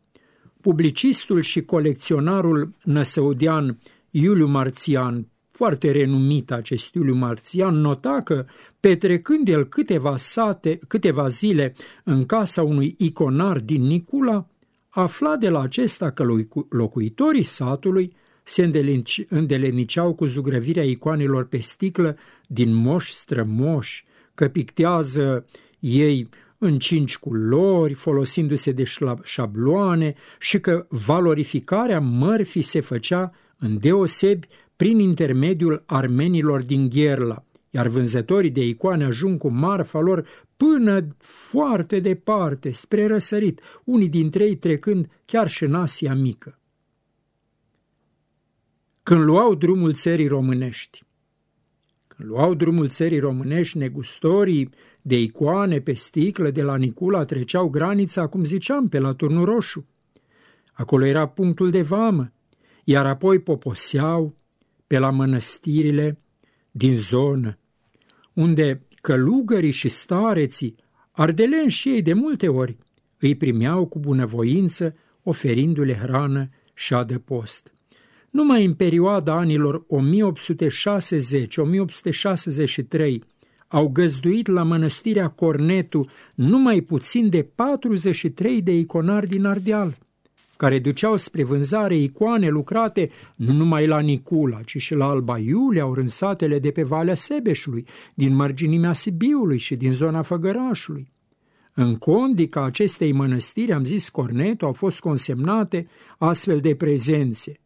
publicistul 0.60 1.40
și 1.40 1.62
colecționarul 1.62 2.74
năsăudean 2.84 3.78
Iuliu 4.10 4.46
Marțian, 4.46 5.26
foarte 5.50 5.90
renumit 5.90 6.50
acest 6.50 6.94
Iuliu 6.94 7.14
Marțian, 7.14 7.74
nota 7.74 8.20
că, 8.24 8.46
petrecând 8.80 9.48
el 9.48 9.68
câteva, 9.68 10.16
sate, 10.16 10.78
câteva 10.88 11.28
zile 11.28 11.74
în 12.04 12.26
casa 12.26 12.62
unui 12.62 12.94
iconar 12.98 13.58
din 13.58 13.82
Nicula, 13.82 14.48
afla 14.90 15.36
de 15.36 15.48
la 15.48 15.60
acesta 15.60 16.10
că 16.10 16.26
locuitorii 16.68 17.42
satului 17.42 18.12
se 18.42 18.70
îndeleniceau 19.28 20.14
cu 20.14 20.24
zugrăvirea 20.24 20.84
icoanelor 20.84 21.46
pe 21.46 21.58
sticlă 21.58 22.16
din 22.46 22.74
moși 22.74 23.12
strămoși, 23.12 24.04
că 24.34 24.48
pictează 24.48 25.46
ei 25.78 26.28
în 26.58 26.78
cinci 26.78 27.18
culori, 27.18 27.94
folosindu-se 27.94 28.72
de 28.72 28.84
șabloane 29.22 30.14
și 30.38 30.60
că 30.60 30.86
valorificarea 30.88 32.00
mărfii 32.00 32.62
se 32.62 32.80
făcea 32.80 33.32
în 33.58 33.78
deosebi 33.78 34.48
prin 34.76 34.98
intermediul 34.98 35.82
armenilor 35.86 36.62
din 36.62 36.88
Gherla, 36.88 37.44
iar 37.70 37.86
vânzătorii 37.86 38.50
de 38.50 38.66
icoane 38.66 39.04
ajung 39.04 39.38
cu 39.38 39.48
marfa 39.48 40.00
lor 40.00 40.26
până 40.56 41.06
foarte 41.18 42.00
departe, 42.00 42.70
spre 42.70 43.06
răsărit, 43.06 43.60
unii 43.84 44.08
dintre 44.08 44.44
ei 44.44 44.56
trecând 44.56 45.08
chiar 45.24 45.48
și 45.48 45.64
în 45.64 45.74
Asia 45.74 46.14
Mică. 46.14 46.58
Când 49.02 49.22
luau 49.22 49.54
drumul 49.54 49.92
țării 49.92 50.26
românești, 50.26 51.02
când 52.06 52.28
luau 52.28 52.54
drumul 52.54 52.88
țării 52.88 53.18
românești, 53.18 53.78
negustorii 53.78 54.70
de 55.02 55.20
icoane 55.20 55.80
pe 55.80 55.92
sticlă 55.92 56.50
de 56.50 56.62
la 56.62 56.76
Nicula 56.76 57.24
treceau 57.24 57.68
granița, 57.68 58.26
cum 58.26 58.44
ziceam, 58.44 58.88
pe 58.88 58.98
la 58.98 59.12
Turnul 59.12 59.44
Roșu. 59.44 59.86
Acolo 60.72 61.04
era 61.04 61.28
punctul 61.28 61.70
de 61.70 61.82
vamă, 61.82 62.32
iar 62.84 63.06
apoi 63.06 63.38
poposeau 63.38 64.36
pe 64.86 64.98
la 64.98 65.10
mănăstirile 65.10 66.18
din 66.70 66.96
zonă, 66.96 67.58
unde 68.40 68.86
călugării 69.00 69.70
și 69.70 69.88
stareții, 69.88 70.74
ardeleni 71.10 71.70
și 71.70 71.88
ei 71.88 72.02
de 72.02 72.12
multe 72.12 72.48
ori, 72.48 72.76
îi 73.18 73.34
primeau 73.34 73.86
cu 73.86 73.98
bunăvoință, 73.98 74.94
oferindu-le 75.22 75.94
hrană 75.94 76.48
și 76.74 76.94
adăpost. 76.94 77.74
Numai 78.30 78.64
în 78.64 78.74
perioada 78.74 79.32
anilor 79.32 79.86
1860-1863 79.86 79.86
au 83.68 83.88
găzduit 83.88 84.46
la 84.46 84.62
mănăstirea 84.62 85.28
Cornetu 85.28 86.10
numai 86.34 86.80
puțin 86.80 87.28
de 87.28 87.42
43 87.42 88.62
de 88.62 88.76
iconari 88.76 89.28
din 89.28 89.44
Ardeal, 89.44 89.96
care 90.60 90.78
duceau 90.78 91.16
spre 91.16 91.44
vânzare 91.44 91.96
icoane 91.96 92.48
lucrate 92.48 93.10
nu 93.36 93.52
numai 93.52 93.86
la 93.86 94.00
Nicula, 94.00 94.60
ci 94.62 94.76
și 94.76 94.94
la 94.94 95.08
Alba 95.08 95.38
Iulia, 95.38 95.86
ori 95.86 96.00
în 96.00 96.08
satele 96.08 96.58
de 96.58 96.70
pe 96.70 96.82
Valea 96.82 97.14
Sebeșului, 97.14 97.86
din 98.14 98.34
marginimea 98.34 98.92
Sibiului 98.92 99.58
și 99.58 99.76
din 99.76 99.92
zona 99.92 100.22
Făgărașului. 100.22 101.12
În 101.74 101.96
condica 101.96 102.64
acestei 102.64 103.12
mănăstiri, 103.12 103.72
am 103.72 103.84
zis 103.84 104.08
Cornetu, 104.08 104.64
au 104.64 104.72
fost 104.72 105.00
consemnate 105.00 105.86
astfel 106.18 106.60
de 106.60 106.74
prezențe– 106.74 107.52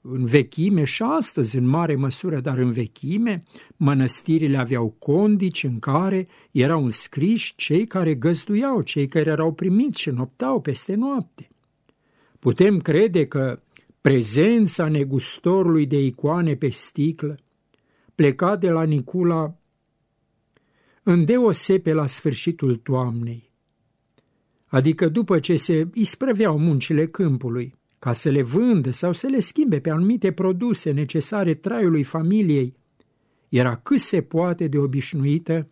în 0.00 0.24
vechime 0.24 0.84
și 0.84 1.02
astăzi 1.02 1.56
în 1.56 1.66
mare 1.66 1.94
măsură, 1.94 2.40
dar 2.40 2.58
în 2.58 2.70
vechime, 2.70 3.42
mănăstirile 3.76 4.56
aveau 4.56 4.94
condici 4.98 5.64
în 5.64 5.78
care 5.78 6.28
erau 6.50 6.84
înscriși 6.84 7.54
cei 7.56 7.86
care 7.86 8.14
găzduiau, 8.14 8.82
cei 8.82 9.08
care 9.08 9.30
erau 9.30 9.52
primiți 9.52 10.00
și 10.00 10.10
noptau 10.10 10.60
peste 10.60 10.94
noapte. 10.94 11.50
Putem 12.46 12.80
crede 12.80 13.26
că 13.26 13.62
prezența 14.00 14.88
negustorului 14.88 15.86
de 15.86 16.04
icoane 16.04 16.56
pe 16.56 16.68
sticlă 16.68 17.38
pleca 18.14 18.56
de 18.56 18.70
la 18.70 18.82
Nicula 18.82 19.56
îndeosepe 21.02 21.92
la 21.92 22.06
sfârșitul 22.06 22.76
toamnei, 22.76 23.50
adică 24.66 25.08
după 25.08 25.38
ce 25.38 25.56
se 25.56 25.88
isprăveau 25.94 26.58
muncile 26.58 27.06
câmpului, 27.06 27.74
ca 27.98 28.12
să 28.12 28.30
le 28.30 28.42
vândă 28.42 28.90
sau 28.90 29.12
să 29.12 29.26
le 29.26 29.38
schimbe 29.38 29.80
pe 29.80 29.90
anumite 29.90 30.32
produse 30.32 30.90
necesare 30.90 31.54
traiului 31.54 32.02
familiei, 32.02 32.74
era 33.48 33.76
cât 33.76 33.98
se 33.98 34.22
poate 34.22 34.68
de 34.68 34.78
obișnuită 34.78 35.68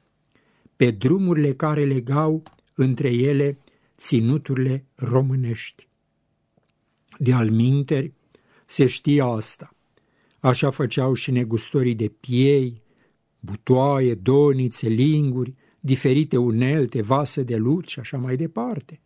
pe 0.77 0.91
drumurile 0.91 1.55
care 1.55 1.85
legau 1.85 2.43
între 2.75 3.09
ele 3.09 3.59
ținuturile 3.97 4.85
românești. 4.95 5.89
De 7.19 7.33
alminteri 7.33 8.13
se 8.67 8.87
știa 8.87 9.25
asta. 9.25 9.75
Așa 10.41 10.71
făceau 10.71 11.15
și 11.15 11.31
negustorii 11.31 11.95
de 11.95 12.09
piei, 12.21 12.83
butoaie, 13.41 14.15
donițe, 14.15 14.89
linguri, 14.89 15.55
diferite 15.81 16.37
unelte, 16.37 17.03
vase 17.03 17.43
de 17.43 17.57
lut 17.57 17.89
și 17.89 17.99
așa 17.99 18.17
mai 18.17 18.37
departe. 18.37 19.01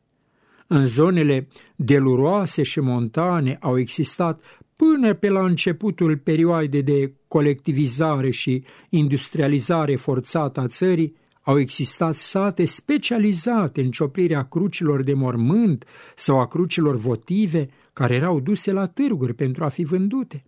În 0.67 0.87
zonele 0.87 1.49
deluroase 1.77 2.63
și 2.63 2.81
montane 2.81 3.57
au 3.61 3.79
existat 3.79 4.43
până 4.77 5.15
pe 5.15 5.29
la 5.29 5.45
începutul 5.45 6.17
perioadei 6.17 6.83
de 6.83 7.13
colectivizare 7.29 8.31
și 8.31 8.65
industrializare 8.89 9.97
forțată 9.97 10.61
a 10.61 10.67
țării, 10.67 11.17
au 11.49 11.59
existat 11.59 12.15
sate 12.15 12.65
specializate 12.65 13.81
în 13.81 13.91
cioplirea 13.91 14.45
crucilor 14.45 15.03
de 15.03 15.15
mormânt 15.15 15.85
sau 16.15 16.41
a 16.41 16.47
crucilor 16.47 16.97
votive 16.97 17.69
care 17.93 18.15
erau 18.15 18.41
duse 18.41 18.73
la 18.73 18.87
târguri 18.87 19.35
pentru 19.35 19.65
a 19.65 19.69
fi 19.69 19.85
vândute. 19.85 20.45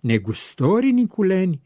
Negustorii 0.00 0.92
niculeni 0.92 1.62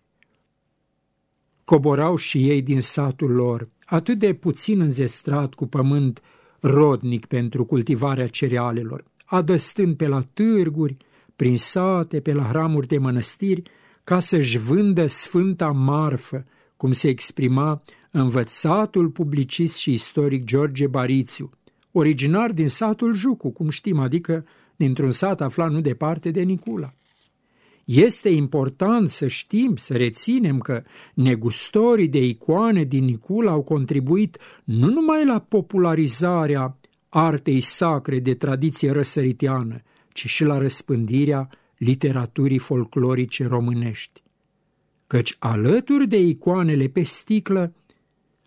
coborau 1.65 2.17
și 2.17 2.49
ei 2.49 2.63
din 2.63 2.81
satul 2.81 3.31
lor, 3.31 3.69
atât 3.85 4.19
de 4.19 4.35
puțin 4.35 4.81
înzestrat 4.81 5.55
cu 5.55 5.67
pământ 5.67 6.23
rodnic 6.61 7.27
pentru 7.27 7.65
cultivarea 7.65 8.29
cerealelor, 8.29 9.05
adăstând 9.25 9.97
pe 9.97 10.07
la 10.07 10.21
târguri, 10.21 10.97
prin 11.37 11.59
sate, 11.59 12.21
pe 12.21 12.33
la 12.33 12.45
hramuri 12.45 12.87
de 12.87 12.99
mănăstiri, 12.99 13.63
ca 14.05 14.19
să-și 14.19 14.59
vândă 14.59 15.07
sfânta 15.07 15.71
marfă, 15.71 16.47
cum 16.77 16.93
se 16.93 17.09
exprima 17.09 17.83
învățatul 18.17 19.09
publicist 19.09 19.77
și 19.77 19.93
istoric 19.93 20.45
George 20.45 20.87
Barițiu, 20.87 21.51
originar 21.93 22.53
din 22.53 22.69
satul 22.69 23.15
Jucu, 23.15 23.51
cum 23.51 23.69
știm, 23.69 23.99
adică 23.99 24.45
dintr-un 24.77 25.11
sat 25.11 25.41
aflat 25.41 25.71
nu 25.71 25.81
departe 25.81 26.31
de 26.31 26.43
Nicula. 26.43 26.93
Este 27.85 28.29
important 28.29 29.09
să 29.09 29.27
știm, 29.27 29.77
să 29.77 29.97
reținem 29.97 30.59
că 30.59 30.83
negustorii 31.15 32.09
de 32.09 32.25
icoane 32.25 32.83
din 32.83 33.05
Nicula 33.05 33.51
au 33.51 33.63
contribuit 33.63 34.39
nu 34.65 34.89
numai 34.89 35.27
la 35.27 35.39
popularizarea 35.39 36.77
artei 37.09 37.61
sacre 37.61 38.19
de 38.19 38.35
tradiție 38.35 38.91
răsăriteană, 38.91 39.83
ci 40.13 40.27
și 40.27 40.45
la 40.45 40.59
răspândirea 40.59 41.49
literaturii 41.77 42.59
folclorice 42.59 43.47
românești. 43.47 44.23
Căci 45.07 45.37
alături 45.39 46.09
de 46.09 46.21
icoanele 46.21 46.87
pe 46.89 47.03
sticlă, 47.03 47.73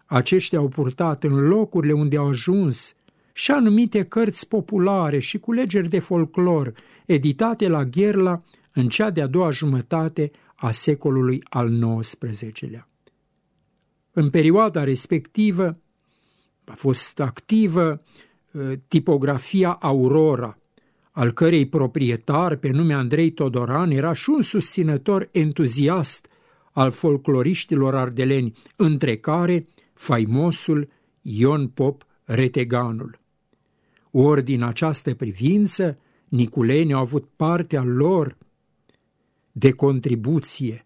aceștia 0.08 0.60
au 0.60 0.68
purtat 0.68 1.24
în 1.24 1.48
locurile 1.48 1.94
unde 1.94 2.18
au 2.18 2.28
ajuns 2.28 2.96
și 3.34 3.52
anumite 3.52 4.04
cărți 4.04 4.48
populare 4.48 5.20
și 5.20 5.40
culegeri 5.40 5.90
de 5.90 6.00
folclor, 6.00 6.74
editate 7.06 7.68
la 7.68 7.84
Gherla 7.84 8.42
în 8.74 8.88
cea 8.90 9.10
de-a 9.10 9.28
doua 9.28 9.50
jumătate 9.50 10.32
a 10.56 10.72
secolului 10.72 11.44
al 11.50 12.00
XIX-lea. 12.00 12.88
În 14.12 14.30
perioada 14.30 14.84
respectivă 14.84 15.78
a 16.66 16.74
fost 16.76 17.20
activă 17.20 18.02
ă, 18.56 18.76
tipografia 18.88 19.72
Aurora, 19.72 20.58
al 21.12 21.32
cărei 21.32 21.68
proprietar, 21.68 22.56
pe 22.56 22.70
nume 22.70 22.94
Andrei 22.94 23.32
Todoran, 23.32 23.92
era 23.92 24.14
și 24.14 24.30
un 24.30 24.42
susținător 24.42 25.30
entuziast 25.32 26.28
al 26.72 26.92
folcloriștilor 26.92 27.96
ardeleni, 27.96 28.54
între 28.76 29.18
care 29.18 29.68
faimosul 29.98 30.90
Ion 31.22 31.68
Pop 31.68 32.06
Reteganul. 32.24 33.20
Ori 34.12 34.44
din 34.44 34.62
această 34.62 35.14
privință, 35.14 35.98
Niculeni 36.28 36.94
au 36.94 37.00
avut 37.00 37.30
partea 37.36 37.84
lor 37.84 38.38
de 39.52 39.72
contribuție 39.72 40.86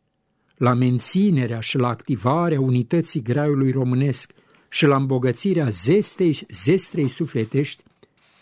la 0.56 0.74
menținerea 0.74 1.60
și 1.60 1.78
la 1.78 1.88
activarea 1.88 2.60
unității 2.60 3.22
graiului 3.22 3.72
românesc 3.72 4.32
și 4.70 4.86
la 4.86 4.96
îmbogățirea 4.96 5.70
zestei, 5.70 6.40
zestrei 6.50 7.08
sufletești 7.08 7.84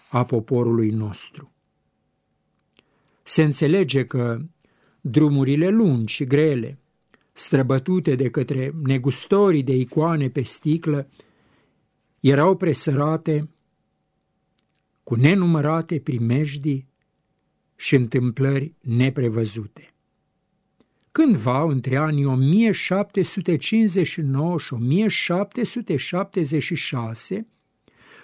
a 0.09 0.25
poporului 0.25 0.89
nostru. 0.89 1.51
Se 3.23 3.43
înțelege 3.43 4.05
că 4.05 4.41
drumurile 5.01 5.69
lungi 5.69 6.13
și 6.13 6.25
grele, 6.25 6.77
străbătute 7.39 8.15
de 8.15 8.29
către 8.29 8.73
negustorii 8.83 9.63
de 9.63 9.75
icoane 9.75 10.29
pe 10.29 10.41
sticlă, 10.41 11.09
erau 12.19 12.55
presărate 12.55 13.49
cu 15.03 15.15
nenumărate 15.15 15.99
primejdii 15.99 16.87
și 17.75 17.95
întâmplări 17.95 18.73
neprevăzute. 18.81 19.93
Cândva, 21.11 21.63
între 21.63 21.95
anii 21.95 22.25
1759 22.25 24.59
și 24.59 24.73
1776, 24.73 27.47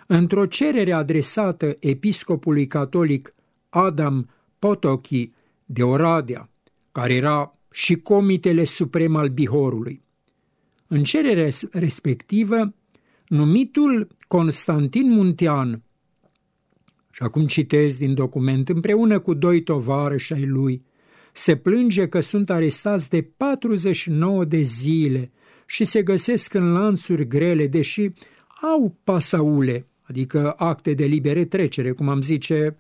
într-o 0.08 0.46
cerere 0.46 0.92
adresată 0.92 1.78
episcopului 1.80 2.68
catolic 2.68 3.36
Adam 3.70 4.30
Potoki 4.60 5.32
de 5.66 5.84
Oradea, 5.84 6.50
care 6.92 7.14
era 7.14 7.55
și 7.76 7.96
comitele 7.96 8.64
suprem 8.64 9.16
al 9.16 9.30
Bihorului. 9.30 10.02
În 10.88 11.04
cererea 11.04 11.50
respectivă, 11.72 12.74
numitul 13.28 14.08
Constantin 14.28 15.12
Muntean, 15.12 15.82
și 17.12 17.24
acum 17.24 17.46
citez 17.46 17.98
din 17.98 18.14
document, 18.14 18.70
împreună 18.70 19.20
cu 19.20 19.34
doi 19.34 19.62
tovarăși 19.64 20.34
ai 20.34 20.46
lui, 20.46 20.86
se 21.34 21.56
plânge 21.56 22.08
că 22.08 22.20
sunt 22.20 22.50
arestați 22.50 23.10
de 23.10 23.22
49 23.22 24.46
de 24.46 24.62
zile 24.62 25.32
și 25.66 25.84
se 25.84 26.04
găsesc 26.04 26.54
în 26.54 26.74
lanțuri 26.74 27.28
grele, 27.28 27.68
deși 27.68 28.10
au 28.62 28.98
pasaule, 29.04 29.88
adică 30.02 30.54
acte 30.58 30.94
de 30.94 31.06
libere 31.06 31.46
trecere, 31.46 31.92
cum 31.92 32.10
am 32.10 32.22
zice, 32.22 32.78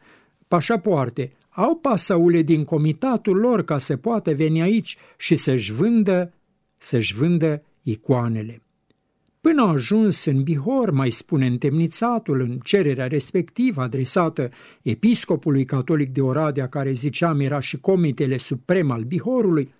pașapoarte, 0.47 1.31
au 1.55 1.75
pasaule 1.75 2.41
din 2.41 2.63
comitatul 2.63 3.37
lor 3.37 3.65
ca 3.65 3.77
să 3.77 3.97
poată 3.97 4.33
veni 4.33 4.61
aici 4.61 4.97
și 5.17 5.35
să-și 5.35 5.71
vândă, 5.71 6.33
să-și 6.77 7.15
vândă 7.15 7.63
icoanele. 7.81 8.61
Până 9.41 9.61
a 9.61 9.67
ajuns 9.69 10.25
în 10.25 10.43
Bihor, 10.43 10.91
mai 10.91 11.09
spune 11.09 11.45
întemnițatul 11.45 12.39
în 12.39 12.59
cererea 12.63 13.07
respectivă 13.07 13.81
adresată 13.81 14.49
episcopului 14.81 15.65
catolic 15.65 16.13
de 16.13 16.21
Oradea, 16.21 16.67
care 16.67 16.91
ziceam 16.91 17.39
era 17.39 17.59
și 17.59 17.77
comitele 17.77 18.37
suprem 18.37 18.91
al 18.91 19.03
Bihorului, 19.03 19.73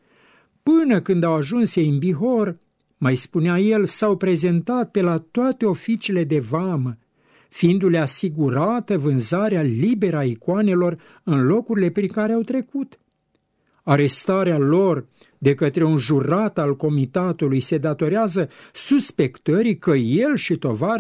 până 0.63 1.01
când 1.01 1.23
au 1.23 1.33
ajuns 1.33 1.75
ei 1.75 1.89
în 1.89 1.97
Bihor, 1.97 2.57
mai 2.97 3.15
spunea 3.15 3.59
el, 3.59 3.85
s-au 3.85 4.17
prezentat 4.17 4.91
pe 4.91 5.01
la 5.01 5.17
toate 5.17 5.65
oficiile 5.65 6.23
de 6.23 6.39
vamă, 6.39 6.97
fiindu-le 7.55 7.97
asigurată 7.97 8.97
vânzarea 8.97 9.61
liberă 9.61 10.17
a 10.17 10.23
icoanelor 10.23 10.97
în 11.23 11.45
locurile 11.45 11.89
prin 11.89 12.07
care 12.07 12.33
au 12.33 12.41
trecut. 12.41 12.99
Arestarea 13.83 14.57
lor 14.57 15.05
de 15.37 15.53
către 15.53 15.83
un 15.83 15.97
jurat 15.97 16.57
al 16.57 16.75
comitatului 16.75 17.59
se 17.59 17.77
datorează 17.77 18.49
suspectării 18.73 19.77
că 19.77 19.91
el 19.95 20.35
și 20.35 20.57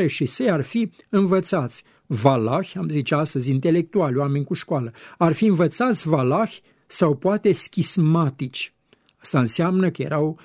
și 0.07 0.25
săi 0.25 0.49
ar 0.49 0.61
fi 0.61 0.91
învățați 1.09 1.83
valahi, 2.05 2.77
am 2.77 2.89
zice 2.89 3.15
astăzi 3.15 3.51
intelectuali, 3.51 4.17
oameni 4.17 4.45
cu 4.45 4.53
școală, 4.53 4.91
ar 5.17 5.33
fi 5.33 5.45
învățați 5.45 6.07
valahi 6.07 6.61
sau 6.87 7.15
poate 7.15 7.51
schismatici. 7.51 8.73
Asta 9.17 9.39
înseamnă 9.39 9.91
că 9.91 10.01
erau 10.01 10.39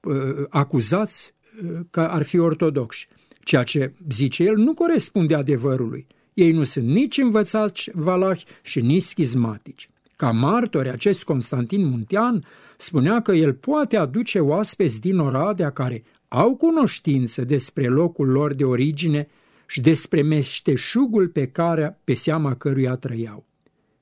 uh, 0.00 0.14
acuzați 0.48 1.34
uh, 1.62 1.80
că 1.90 2.00
ar 2.00 2.22
fi 2.22 2.38
ortodoxi. 2.38 3.08
Ceea 3.44 3.62
ce 3.62 3.92
zice 4.10 4.42
el 4.42 4.56
nu 4.56 4.74
corespunde 4.74 5.34
adevărului. 5.34 6.06
Ei 6.34 6.52
nu 6.52 6.64
sunt 6.64 6.86
nici 6.86 7.18
învățați 7.18 7.90
valahi 7.92 8.44
și 8.62 8.80
nici 8.80 9.02
schismatici. 9.02 9.90
Ca 10.16 10.30
martori, 10.30 10.90
acest 10.90 11.24
Constantin 11.24 11.86
Muntean 11.86 12.44
spunea 12.76 13.20
că 13.20 13.32
el 13.32 13.52
poate 13.52 13.96
aduce 13.96 14.38
oaspeți 14.38 15.00
din 15.00 15.18
Oradea 15.18 15.70
care 15.70 16.04
au 16.28 16.56
cunoștință 16.56 17.44
despre 17.44 17.86
locul 17.86 18.28
lor 18.28 18.54
de 18.54 18.64
origine 18.64 19.28
și 19.66 19.80
despre 19.80 20.22
meșteșugul 20.22 21.28
pe 21.28 21.46
care, 21.46 22.00
pe 22.04 22.14
seama 22.14 22.54
căruia 22.54 22.94
trăiau. 22.94 23.46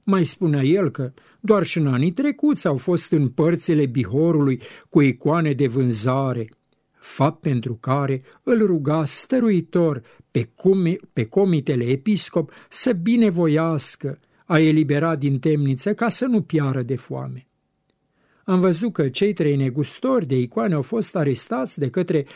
Mai 0.02 0.24
spunea 0.24 0.62
el 0.62 0.90
că 0.90 1.12
doar 1.40 1.62
și 1.64 1.78
în 1.78 1.86
anii 1.86 2.12
trecuți 2.12 2.66
au 2.66 2.76
fost 2.76 3.12
în 3.12 3.28
părțile 3.28 3.86
Bihorului 3.86 4.60
cu 4.88 5.00
icoane 5.00 5.52
de 5.52 5.66
vânzare, 5.66 6.48
fapt 7.00 7.40
pentru 7.40 7.74
care 7.74 8.22
îl 8.42 8.66
ruga 8.66 9.04
stăruitor 9.04 10.02
pe, 10.30 10.50
cum, 10.54 10.98
pe 11.12 11.24
comitele 11.24 11.84
episcop 11.84 12.52
să 12.68 12.92
binevoiască 12.92 14.18
a 14.44 14.58
eliberat 14.58 15.18
din 15.18 15.38
temniță 15.38 15.94
ca 15.94 16.08
să 16.08 16.26
nu 16.26 16.42
piară 16.42 16.82
de 16.82 16.96
foame. 16.96 17.46
Am 18.44 18.60
văzut 18.60 18.92
că 18.92 19.08
cei 19.08 19.32
trei 19.32 19.56
negustori 19.56 20.26
de 20.26 20.38
icoane 20.38 20.74
au 20.74 20.82
fost 20.82 21.16
arestați 21.16 21.78
de 21.78 21.90
către 21.90 22.26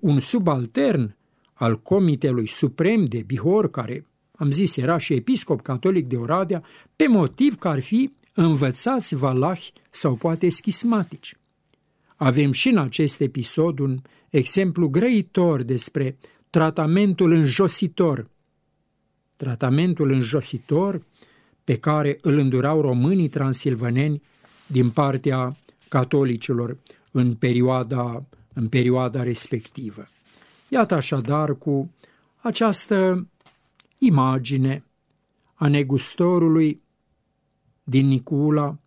un 0.00 0.18
subaltern 0.18 1.16
al 1.52 1.80
Comitelui 1.80 2.46
Suprem 2.46 3.04
de 3.04 3.22
Bihor, 3.26 3.70
care, 3.70 4.06
am 4.32 4.50
zis, 4.50 4.76
era 4.76 4.98
și 4.98 5.14
episcop 5.14 5.62
catolic 5.62 6.06
de 6.06 6.16
Oradea, 6.16 6.62
pe 6.96 7.06
motiv 7.06 7.56
că 7.56 7.68
ar 7.68 7.80
fi 7.80 8.12
învățați 8.34 9.14
valahi 9.14 9.72
sau 9.90 10.14
poate 10.14 10.48
schismatici. 10.48 11.36
Avem 12.22 12.52
și 12.52 12.68
în 12.68 12.78
acest 12.78 13.20
episod 13.20 13.78
un 13.78 14.00
exemplu 14.30 14.88
grăitor 14.88 15.62
despre 15.62 16.18
tratamentul 16.50 17.30
înjositor. 17.30 18.30
Tratamentul 19.36 20.10
înjositor 20.10 21.02
pe 21.64 21.78
care 21.78 22.18
îl 22.20 22.36
îndurau 22.36 22.80
românii 22.80 23.28
transilvaneni 23.28 24.22
din 24.66 24.90
partea 24.90 25.56
catolicilor 25.88 26.76
în 27.10 27.34
perioada, 27.34 28.24
în 28.52 28.68
perioada 28.68 29.22
respectivă. 29.22 30.06
Iată 30.68 30.94
așadar 30.94 31.54
cu 31.58 31.90
această 32.36 33.28
imagine 33.98 34.84
a 35.54 35.68
negustorului 35.68 36.82
din 37.84 38.06
Nicula, 38.06 38.78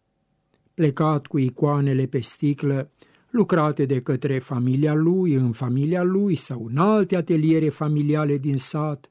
plecat 0.74 1.28
cu 1.28 1.38
icoanele 1.38 2.06
pe 2.06 2.20
sticlă, 2.20 2.90
lucrate 3.36 3.86
de 3.86 4.02
către 4.02 4.40
familia 4.40 4.94
lui, 4.94 5.34
în 5.34 5.52
familia 5.52 6.04
lui 6.04 6.36
sau 6.36 6.66
în 6.70 6.78
alte 6.78 7.16
ateliere 7.16 7.70
familiale 7.70 8.38
din 8.38 8.58
sat, 8.58 9.10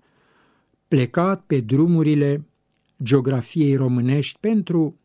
plecat 0.89 1.43
pe 1.47 1.61
drumurile 1.61 2.47
geografiei 3.03 3.77
românești 3.77 4.39
pentru 4.41 4.99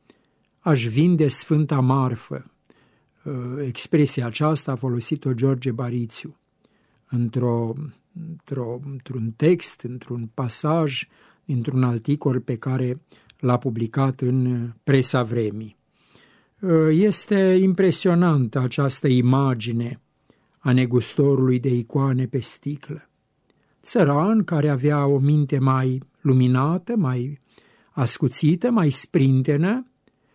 a-și 0.60 0.88
vinde 0.88 1.28
sfânta 1.28 1.80
marfă. 1.80 2.52
Uh, 3.24 3.34
expresia 3.68 4.26
aceasta 4.26 4.72
a 4.72 4.76
folosit-o 4.76 5.34
George 5.34 5.72
Barițiu 5.72 6.38
într-o, 7.10 7.74
într-o, 8.30 8.80
într-un 8.86 9.34
text, 9.36 9.82
într-un 9.82 10.30
pasaj, 10.34 11.08
într-un 11.46 11.84
articol 11.84 12.40
pe 12.40 12.56
care 12.56 13.02
l-a 13.40 13.58
publicat 13.58 14.22
în 14.22 14.70
presa 14.84 15.24
vremii. 15.24 15.79
Uh, 16.60 16.88
este 16.92 17.58
impresionantă 17.62 18.60
această 18.60 19.08
imagine 19.08 20.02
a 20.58 20.72
negustorului 20.72 21.60
de 21.60 21.70
icoane 21.70 22.28
pe 22.28 22.40
sticlă. 22.40 23.10
Țăran 23.82 24.44
care 24.44 24.70
avea 24.70 25.06
o 25.06 25.20
minte 25.20 25.60
mai 25.60 26.02
luminată, 26.22 26.96
mai 26.96 27.40
ascuțită, 27.92 28.70
mai 28.70 28.90
sprintenă, 28.90 29.86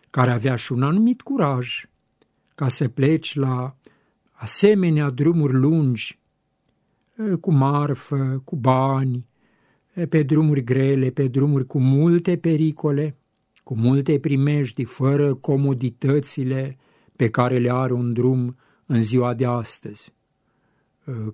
care 0.09 0.31
avea 0.31 0.55
și 0.55 0.71
un 0.71 0.83
anumit 0.83 1.21
curaj 1.21 1.85
ca 2.55 2.67
să 2.67 2.87
pleci 2.87 3.35
la 3.35 3.75
asemenea 4.31 5.09
drumuri 5.09 5.53
lungi, 5.53 6.19
cu 7.39 7.51
marfă, 7.51 8.41
cu 8.43 8.55
bani, 8.55 9.25
pe 10.09 10.23
drumuri 10.23 10.63
grele, 10.63 11.09
pe 11.09 11.27
drumuri 11.27 11.65
cu 11.65 11.79
multe 11.79 12.37
pericole, 12.37 13.15
cu 13.65 13.75
multe 13.75 14.19
primejdi, 14.19 14.83
fără 14.83 15.33
comoditățile 15.33 16.77
pe 17.15 17.29
care 17.29 17.57
le 17.57 17.71
are 17.71 17.93
un 17.93 18.13
drum 18.13 18.55
în 18.85 19.01
ziua 19.01 19.33
de 19.33 19.45
astăzi. 19.45 20.13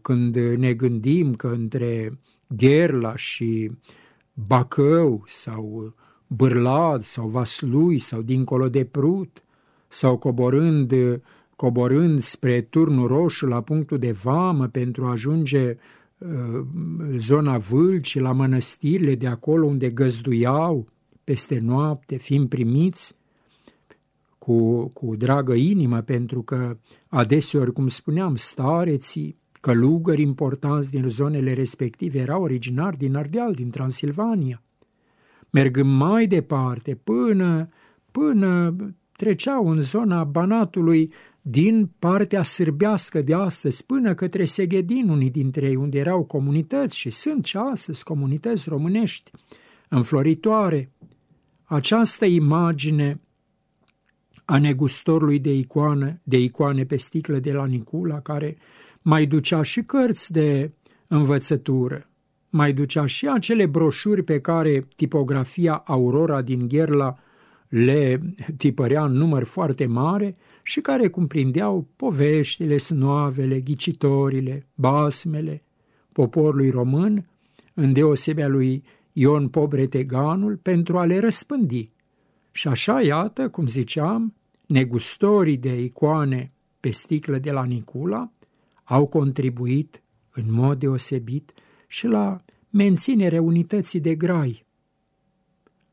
Când 0.01 0.35
ne 0.37 0.73
gândim 0.73 1.35
că 1.35 1.47
între 1.47 2.19
Gherla 2.47 3.15
și 3.15 3.71
Bacău 4.33 5.23
sau 5.25 5.93
Bârlad 6.27 7.01
sau 7.01 7.27
Vaslui 7.27 7.99
sau 7.99 8.21
dincolo 8.21 8.69
de 8.69 8.83
Prut 8.85 9.43
sau 9.87 10.17
coborând, 10.17 10.93
coborând 11.55 12.19
spre 12.19 12.61
Turnul 12.61 13.07
Roșu 13.07 13.45
la 13.45 13.61
punctul 13.61 13.97
de 13.97 14.11
vamă 14.11 14.67
pentru 14.67 15.05
a 15.05 15.09
ajunge 15.09 15.77
uh, 16.17 16.65
zona 17.17 17.57
Vâlci, 17.57 18.19
la 18.19 18.31
mănăstirile 18.31 19.15
de 19.15 19.27
acolo 19.27 19.65
unde 19.65 19.89
găzduiau 19.89 20.87
peste 21.23 21.59
noapte, 21.59 22.17
fiind 22.17 22.49
primiți 22.49 23.15
cu, 24.37 24.87
cu 24.87 25.15
dragă 25.15 25.53
inimă, 25.53 26.01
pentru 26.01 26.41
că 26.41 26.77
adeseori, 27.07 27.73
cum 27.73 27.87
spuneam, 27.87 28.35
stareții, 28.35 29.37
călugări 29.61 30.21
importanți 30.21 30.91
din 30.91 31.09
zonele 31.09 31.53
respective 31.53 32.19
erau 32.19 32.43
originari 32.43 32.97
din 32.97 33.15
Ardeal, 33.15 33.53
din 33.53 33.69
Transilvania 33.69 34.61
mergând 35.51 35.89
mai 35.89 36.27
departe 36.27 36.95
până, 36.95 37.69
până 38.11 38.75
treceau 39.15 39.69
în 39.69 39.81
zona 39.81 40.23
Banatului 40.23 41.13
din 41.41 41.89
partea 41.99 42.43
sârbească 42.43 43.21
de 43.21 43.33
astăzi 43.33 43.85
până 43.85 44.13
către 44.13 44.45
Seghedin, 44.45 45.09
unii 45.09 45.29
dintre 45.29 45.65
ei, 45.65 45.75
unde 45.75 45.99
erau 45.99 46.23
comunități 46.23 46.97
și 46.97 47.09
sunt 47.09 47.45
și 47.45 47.57
astăzi 47.57 48.03
comunități 48.03 48.69
românești 48.69 49.31
înfloritoare. 49.89 50.91
Această 51.71 52.25
imagine 52.25 53.19
a 54.45 54.59
negustorului 54.59 55.39
de 55.39 55.53
icoane, 55.53 56.21
de 56.23 56.39
icoane 56.39 56.85
pe 56.85 56.95
sticlă 56.95 57.39
de 57.39 57.53
la 57.53 57.65
Nicula, 57.65 58.19
care 58.19 58.57
mai 59.01 59.25
ducea 59.25 59.61
și 59.61 59.81
cărți 59.81 60.31
de 60.31 60.71
învățătură, 61.07 62.09
mai 62.49 62.73
ducea 62.73 63.05
și 63.05 63.27
acele 63.27 63.65
broșuri 63.65 64.23
pe 64.23 64.39
care 64.39 64.87
tipografia 64.95 65.75
Aurora 65.75 66.41
din 66.41 66.67
Gherla 66.67 67.17
le 67.67 68.33
tipărea 68.57 69.05
în 69.05 69.11
număr 69.11 69.43
foarte 69.43 69.85
mare 69.85 70.37
și 70.63 70.81
care 70.81 71.07
cumprindeau 71.07 71.87
poveștile, 71.95 72.77
snoavele, 72.77 73.59
ghicitorile, 73.59 74.67
basmele 74.75 75.63
poporului 76.11 76.69
român, 76.69 77.29
îndeosebea 77.73 78.47
lui 78.47 78.83
Ion 79.13 79.49
Pobreteganul, 79.49 80.57
pentru 80.57 80.97
a 80.97 81.05
le 81.05 81.19
răspândi. 81.19 81.91
Și 82.51 82.67
așa, 82.67 83.01
iată, 83.01 83.49
cum 83.49 83.67
ziceam, 83.67 84.35
negustorii 84.65 85.57
de 85.57 85.83
icoane 85.83 86.51
pe 86.79 86.89
sticlă 86.89 87.37
de 87.37 87.51
la 87.51 87.63
Nicula 87.63 88.31
au 88.83 89.07
contribuit 89.07 90.03
în 90.31 90.45
mod 90.47 90.79
deosebit 90.79 91.53
și 91.87 92.07
la 92.07 92.43
menținerea 92.69 93.41
unității 93.41 93.99
de 93.99 94.15
grai, 94.15 94.65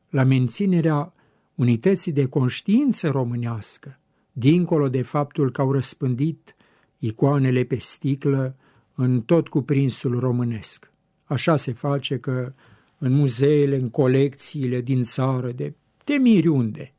la 0.09 0.23
menținerea 0.23 1.13
unității 1.55 2.11
de 2.11 2.25
conștiință 2.25 3.09
românească, 3.09 3.99
dincolo 4.31 4.89
de 4.89 5.01
faptul 5.01 5.51
că 5.51 5.61
au 5.61 5.71
răspândit 5.71 6.55
icoanele 6.97 7.63
pe 7.63 7.75
sticlă 7.75 8.55
în 8.95 9.21
tot 9.21 9.47
cuprinsul 9.47 10.19
românesc. 10.19 10.91
Așa 11.23 11.55
se 11.55 11.73
face 11.73 12.17
că 12.17 12.53
în 12.99 13.13
muzeele, 13.13 13.75
în 13.75 13.89
colecțiile 13.89 14.81
din 14.81 15.03
țară, 15.03 15.51
de, 15.51 15.73
de 16.03 16.13
miri 16.13 16.47
unde, 16.47 16.93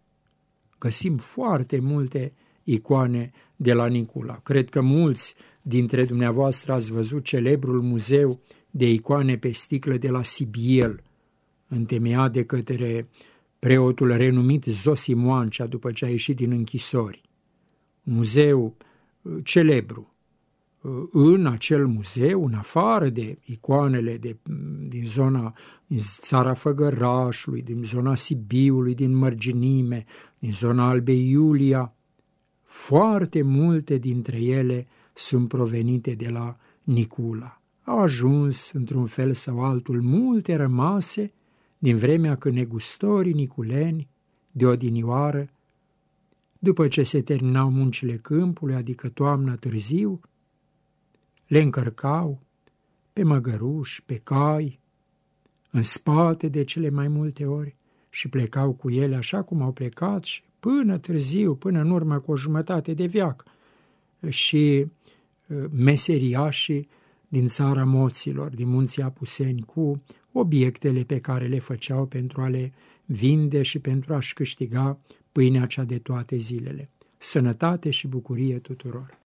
găsim 0.79 1.17
foarte 1.17 1.79
multe 1.79 2.33
icoane 2.65 3.31
de 3.57 3.73
la 3.73 3.87
Nicula. 3.87 4.35
Cred 4.35 4.69
că 4.69 4.81
mulți 4.81 5.35
dintre 5.63 6.05
dumneavoastră 6.05 6.73
ați 6.73 6.93
văzut 6.93 7.25
celebrul 7.25 7.81
muzeu 7.81 8.41
de 8.71 8.91
icoane 8.91 9.37
pe 9.39 9.51
sticlă 9.51 9.97
de 9.97 10.09
la 10.09 10.23
Sibiel, 10.23 11.03
întemeiat 11.69 12.33
de 12.33 12.45
către 12.45 13.09
preotul 13.59 14.17
renumit 14.17 14.65
Zosimoancea 14.65 15.67
după 15.67 15.93
ce 15.93 16.05
a 16.05 16.09
ieșit 16.09 16.37
din 16.37 16.51
închisori. 16.51 17.21
Muzeu 18.03 18.77
uh, 19.23 19.33
celebru. 19.45 20.10
Uh, 20.81 21.09
în 21.13 21.47
acel 21.47 21.87
muzeu, 21.87 22.45
în 22.45 22.55
afară 22.55 23.09
de 23.09 23.39
icoanele 23.45 24.17
de, 24.17 24.37
din 24.89 25.05
zona 25.05 25.55
din 25.87 25.99
țara 25.99 26.55
Făgărașului, 26.55 27.63
din 27.63 27.83
zona 27.83 28.15
Sibiului, 28.15 28.95
din 28.95 29.17
Mărginime, 29.17 30.05
din 30.39 30.53
zona 30.53 30.89
Albei 30.89 31.31
Iulia, 31.31 31.95
foarte 32.63 33.43
multe 33.43 33.97
dintre 33.97 34.43
ele 34.43 34.87
sunt 35.15 35.49
provenite 35.49 36.15
de 36.15 36.29
la 36.29 36.57
Nicula. 36.83 37.61
Au 37.85 37.99
ajuns, 37.99 38.73
într-un 38.73 39.07
fel 39.07 39.33
sau 39.33 39.65
altul, 39.65 40.03
multe 40.03 40.57
rămase 40.57 41.33
din 41.79 41.97
vremea 41.97 42.37
când 42.37 42.55
negustorii 42.55 43.33
niculeni, 43.33 44.09
de 44.51 44.67
odinioară, 44.67 45.49
după 46.59 46.89
ce 46.89 47.03
se 47.03 47.23
terminau 47.23 47.71
muncile 47.71 48.17
câmpului, 48.17 48.75
adică 48.75 49.09
toamna 49.09 49.55
târziu, 49.55 50.21
le 51.51 51.61
încărcau 51.61 52.41
pe 53.13 53.23
măgăruși, 53.23 54.03
pe 54.03 54.17
cai, 54.17 54.81
în 55.71 55.83
spate 55.83 56.49
de 56.49 56.65
cele 56.65 56.91
mai 56.91 57.09
multe 57.09 57.47
ori 57.47 57.77
și 58.11 58.29
plecau 58.29 58.73
cu 58.73 58.91
ele 58.91 59.17
așa 59.17 59.43
cum 59.43 59.63
au 59.63 59.73
plecat 59.73 60.25
și 60.25 60.43
până 60.61 60.99
târziu, 60.99 61.55
până 61.55 61.81
în 61.81 61.91
urmă 61.91 62.19
cu 62.19 62.31
o 62.31 62.37
jumătate 62.37 62.95
de 62.95 63.07
viac. 63.07 63.45
Și 64.29 64.87
uh, 65.47 65.65
meseriașii 65.73 66.89
din 67.29 67.47
țara 67.47 67.85
moților, 67.85 68.55
din 68.55 68.69
munții 68.69 69.03
Apuseni, 69.03 69.63
cu 69.63 70.03
obiectele 70.33 71.03
pe 71.03 71.21
care 71.21 71.47
le 71.47 71.59
făceau 71.59 72.07
pentru 72.07 72.41
a 72.41 72.49
le 72.49 72.73
vinde 73.05 73.63
și 73.63 73.79
pentru 73.79 74.15
a-și 74.15 74.35
câștiga 74.35 74.99
pâinea 75.33 75.67
cea 75.67 75.85
de 75.85 75.99
toate 75.99 76.37
zilele. 76.37 76.91
Sănătate 77.19 77.91
și 77.91 78.07
bucurie 78.07 78.59
tuturor! 78.59 79.19